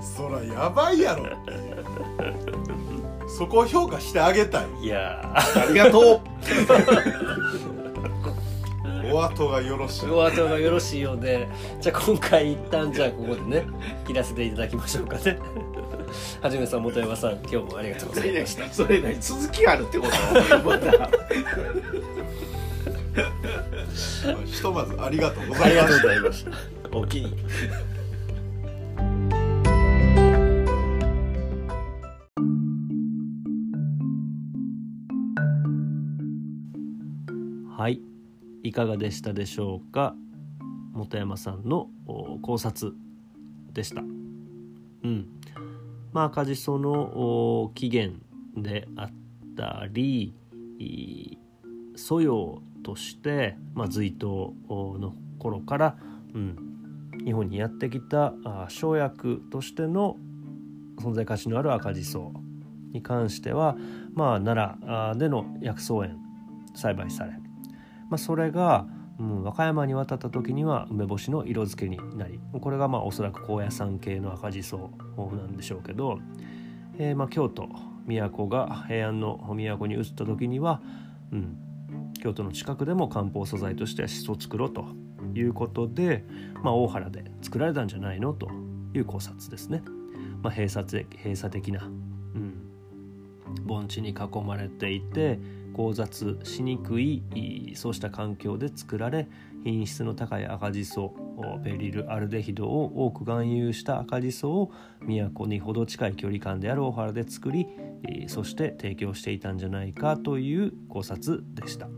[0.01, 1.25] そらやばいやろ。
[1.25, 1.61] っていう
[3.37, 4.67] そこを評価してあげたい。
[4.83, 5.19] いや。
[5.33, 6.21] ありがと
[9.13, 10.05] お後がよろしい。
[10.05, 11.49] ーお後がよろしいようで。
[11.81, 13.65] じゃあ今回一旦じゃあここでね
[14.05, 15.39] 切らせていただきましょうかね
[16.41, 18.69] はじめさん本山さん今日もありがとうございました。
[18.71, 20.11] それ何続きあるってこと
[20.63, 21.09] まだ
[24.45, 26.51] ひとまずありがとうござありがとういましたございました
[26.97, 27.35] おおきに
[37.77, 37.99] はい。
[38.63, 40.13] いかがでしたでしょうか？
[40.93, 41.89] 本山さんの
[42.43, 42.93] 考察
[43.73, 44.01] でした。
[44.01, 45.25] うん。
[46.11, 48.17] まあ赤じその起源
[48.57, 49.09] であっ
[49.55, 50.35] たり
[51.95, 55.97] 素養として、まあ、隋唐の頃から、
[56.33, 56.55] うん、
[57.23, 58.33] 日本にやってきた
[58.69, 60.17] 生薬としての
[60.99, 62.33] 存在価値のある赤じそ
[62.91, 63.75] に関しては、
[64.13, 64.77] まあ、奈
[65.13, 66.17] 良での薬草園
[66.75, 67.31] 栽培され、
[68.09, 68.87] まあ、それが、
[69.19, 76.19] うん、和歌山に渡った時には梅干しの色付けになりこれがまあおそらく高野山系の赤じそなんでしょうけど、
[76.97, 77.69] えーまあ、京都
[78.07, 80.81] 都が平安の都に移った時には、
[81.31, 81.57] うん、
[82.21, 84.85] 京都の近くでも漢方素材としてしそ作ろうと
[85.35, 86.25] いうことで、
[86.63, 88.49] まあ、大原で作られたんじゃないのと
[88.93, 89.81] いう考察ですね。
[90.41, 92.71] まあ、閉鎖的閉鎖的な、うん、
[93.65, 95.39] 盆地に囲まれていて
[95.77, 99.27] 交雑しにくいそうした環境で作られ
[99.63, 101.13] 品質の高い赤じそ
[101.63, 107.67] ベリルアルデヒドを多く含有した赤じそを都に程近い距離感である大原で作り
[108.27, 111.85] そして提供していたんじゃないかという考察でした。
[111.85, 111.93] うん、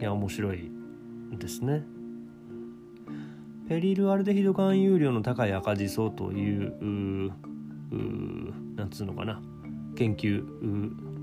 [0.00, 0.70] いや面白い
[1.38, 1.84] ですね。
[3.68, 6.84] ペリルアルデヒド含有量の高い赤じそというう
[8.76, 9.40] なんつうのかな
[9.96, 10.44] 研究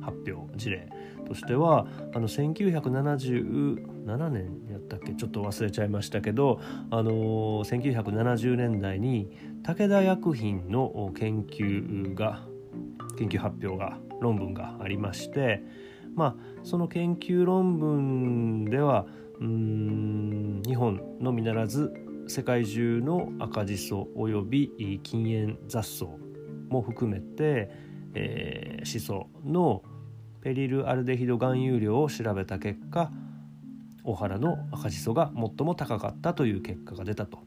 [0.01, 0.89] 発表事例
[1.27, 5.13] としてはあの1977年やったっけ？
[5.13, 6.59] ちょっと忘れちゃいましたけど、
[6.89, 9.29] あのー1970年代に
[9.63, 12.43] 武田薬品の研究が
[13.17, 15.63] 研究発表が論文がありまして、
[16.15, 19.05] まあその研究論文では
[19.39, 21.93] うん日本のみならず
[22.27, 26.05] 世界中の赤じそおよび禁煙雑草
[26.69, 27.69] も含めて、
[28.13, 29.83] えー、シソの
[30.41, 33.11] ペリルアルデヒド含有量を調べた結果
[34.03, 37.39] 大原の赤じそが最も高かったという結果が出たと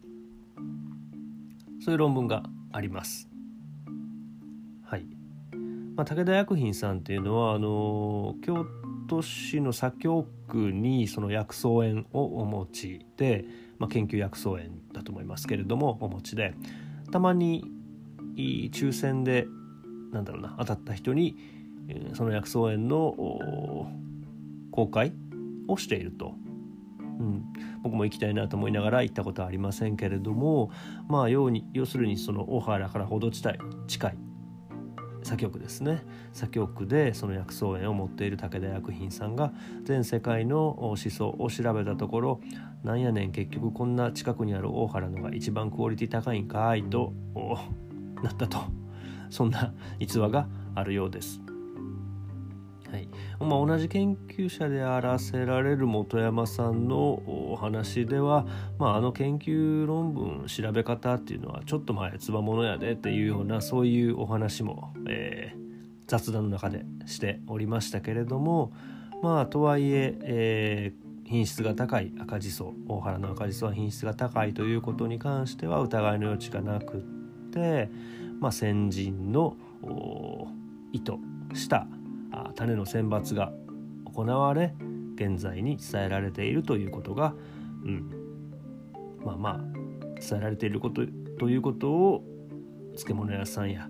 [1.84, 3.28] そういう論文があります。
[4.84, 5.06] はい、
[5.96, 8.66] まあ、武田薬品さんっていうのはあの京
[9.08, 13.44] 都市の左京区にその薬草園をお持ちで、
[13.78, 16.54] まあ、研究薬草園だと思いますけれどもお持ちで
[17.10, 17.64] たまに
[18.36, 19.46] 抽選で
[20.12, 21.36] なんだろうな当たった人に
[22.14, 23.88] その薬草園の
[24.70, 25.12] 公開
[25.68, 26.34] をしていると。
[27.18, 27.44] うん、
[27.82, 30.70] 僕も行きたいなと思いながら行ったことはありませんけれども
[31.08, 34.16] まあ要に要するにその大原から程地帯近い
[35.22, 36.02] 左京区ですね。
[36.32, 39.52] 左京区でその薬草園を持っている武田薬品さんが
[39.84, 42.40] 全世界の思想を調べたところ
[42.82, 47.12] なんやねん結局こんな近くにある大原のが一番クオリティ高いんかいと
[48.22, 48.81] なったと。
[49.32, 51.40] そんな逸話があるようです。
[52.90, 53.08] はい
[53.40, 58.46] まあ、同じ研究者であらせられる本山さんのお話では、
[58.78, 65.60] まあ、あの研究論文調べ方っていうのはちょっと前つばものやでっていうようなそういうお話も、えー、
[66.06, 68.74] 雑談の中でしておりましたけれども
[69.22, 77.00] まあとはいええー、品質が高い赤じそ大原の赤じそは品質が高いということに関しては疑いの余地がなくっ
[77.50, 77.88] て、
[78.42, 79.56] まあ、先人の
[80.92, 81.12] 意図
[81.54, 81.86] した
[82.56, 83.52] 種の選抜が
[84.04, 84.74] 行われ
[85.14, 87.34] 現在に伝えられているということが、
[87.84, 88.10] うん、
[89.24, 89.60] まあまあ
[90.20, 91.02] 伝えられていること
[91.38, 92.24] ということを
[92.96, 93.88] 漬物屋さんや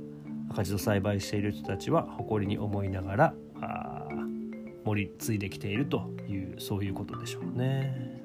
[0.50, 3.34] 赤字を栽培している人たちは誇りに思いながら
[4.84, 8.20] 盛り継いできているというそういうことでしょうね。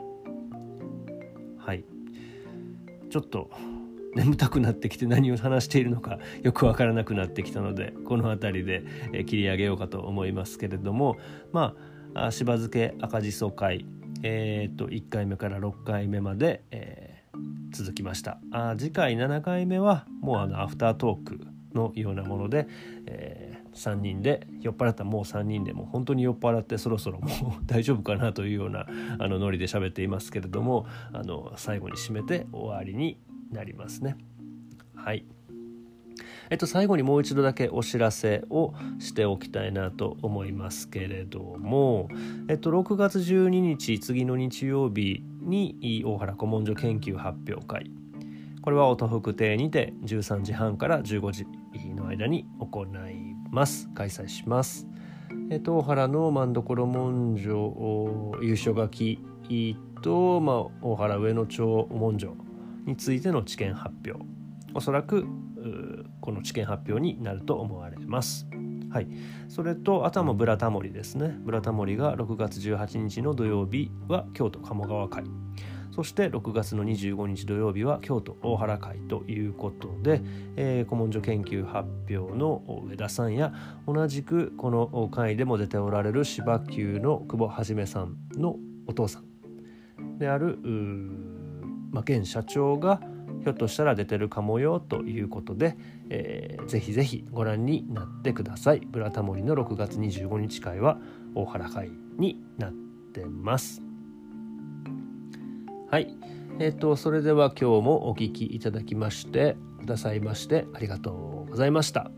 [1.57, 1.85] はい
[3.09, 3.49] ちょっと
[4.17, 8.83] 眠たくなってきて何を話しているのかよくわからなくなってきたのでこの辺りで
[9.25, 11.17] 切り上げようかと思いますけれども
[11.51, 11.75] ま
[12.15, 13.85] あしば漬け赤じそ会
[14.23, 17.37] えー、と1回目から6回目まで、えー、
[17.71, 18.39] 続きました。
[18.51, 21.39] あ次回7回目はもうあのアフタートーク
[21.73, 22.67] のようなもので、
[23.05, 28.87] えー、3人で酔っ払ったもう3人でも本当に酔っ払ってそろそろもう 大丈夫かなというような
[29.19, 33.17] あのノリで喋っていますけれどもあの最後に締めて終わりに
[33.51, 34.17] なりますね。
[34.95, 35.25] はい
[36.49, 42.07] えっと、最後にもう一度だけお知らせをしておきたいなと思いますけれども、
[42.47, 47.91] えっと、6月12日次の日曜日に大原古文書研究発表会
[48.61, 51.45] これは音福亭にて13時半から15時
[51.95, 52.89] の間に行い
[53.51, 54.87] ます開催します。
[55.49, 59.19] えっと、大原の万所文書優勝書き
[60.01, 62.35] と、まあ、大原上野町文書
[62.87, 64.25] についての知見発表。
[64.73, 65.27] おそらく
[66.21, 68.47] この知見発表になると思われます。
[68.89, 69.07] はい、
[69.49, 71.35] それとあとはもうブラタモリですね。
[71.41, 75.23] ブラタモリが6月18日の土曜日は京都鴨川会。
[75.91, 80.21] そして6月の25日土曜日は京都大原会ということで、
[80.55, 83.51] えー、古文書研究発表の上田さんや
[83.87, 90.59] 同じくこの会でも出ておられる芝球の久保はじめさんのお父さんである
[91.91, 93.01] まあ、現社長が
[93.43, 95.77] ひょっとしたら出てるかもよということで、
[96.09, 98.81] えー、ぜひぜひご覧になってください。
[98.85, 100.99] ブラタモリの6月25日会は
[101.35, 102.73] 大原会になっ
[103.13, 103.81] てます。
[105.89, 106.15] はい。
[106.59, 112.11] えっ、ー、と、それでは今日もお聴きいただきまして、くださいましてありがとうございました。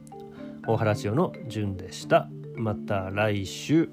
[0.68, 2.30] 大原千代の順でした。
[2.56, 3.90] また来週。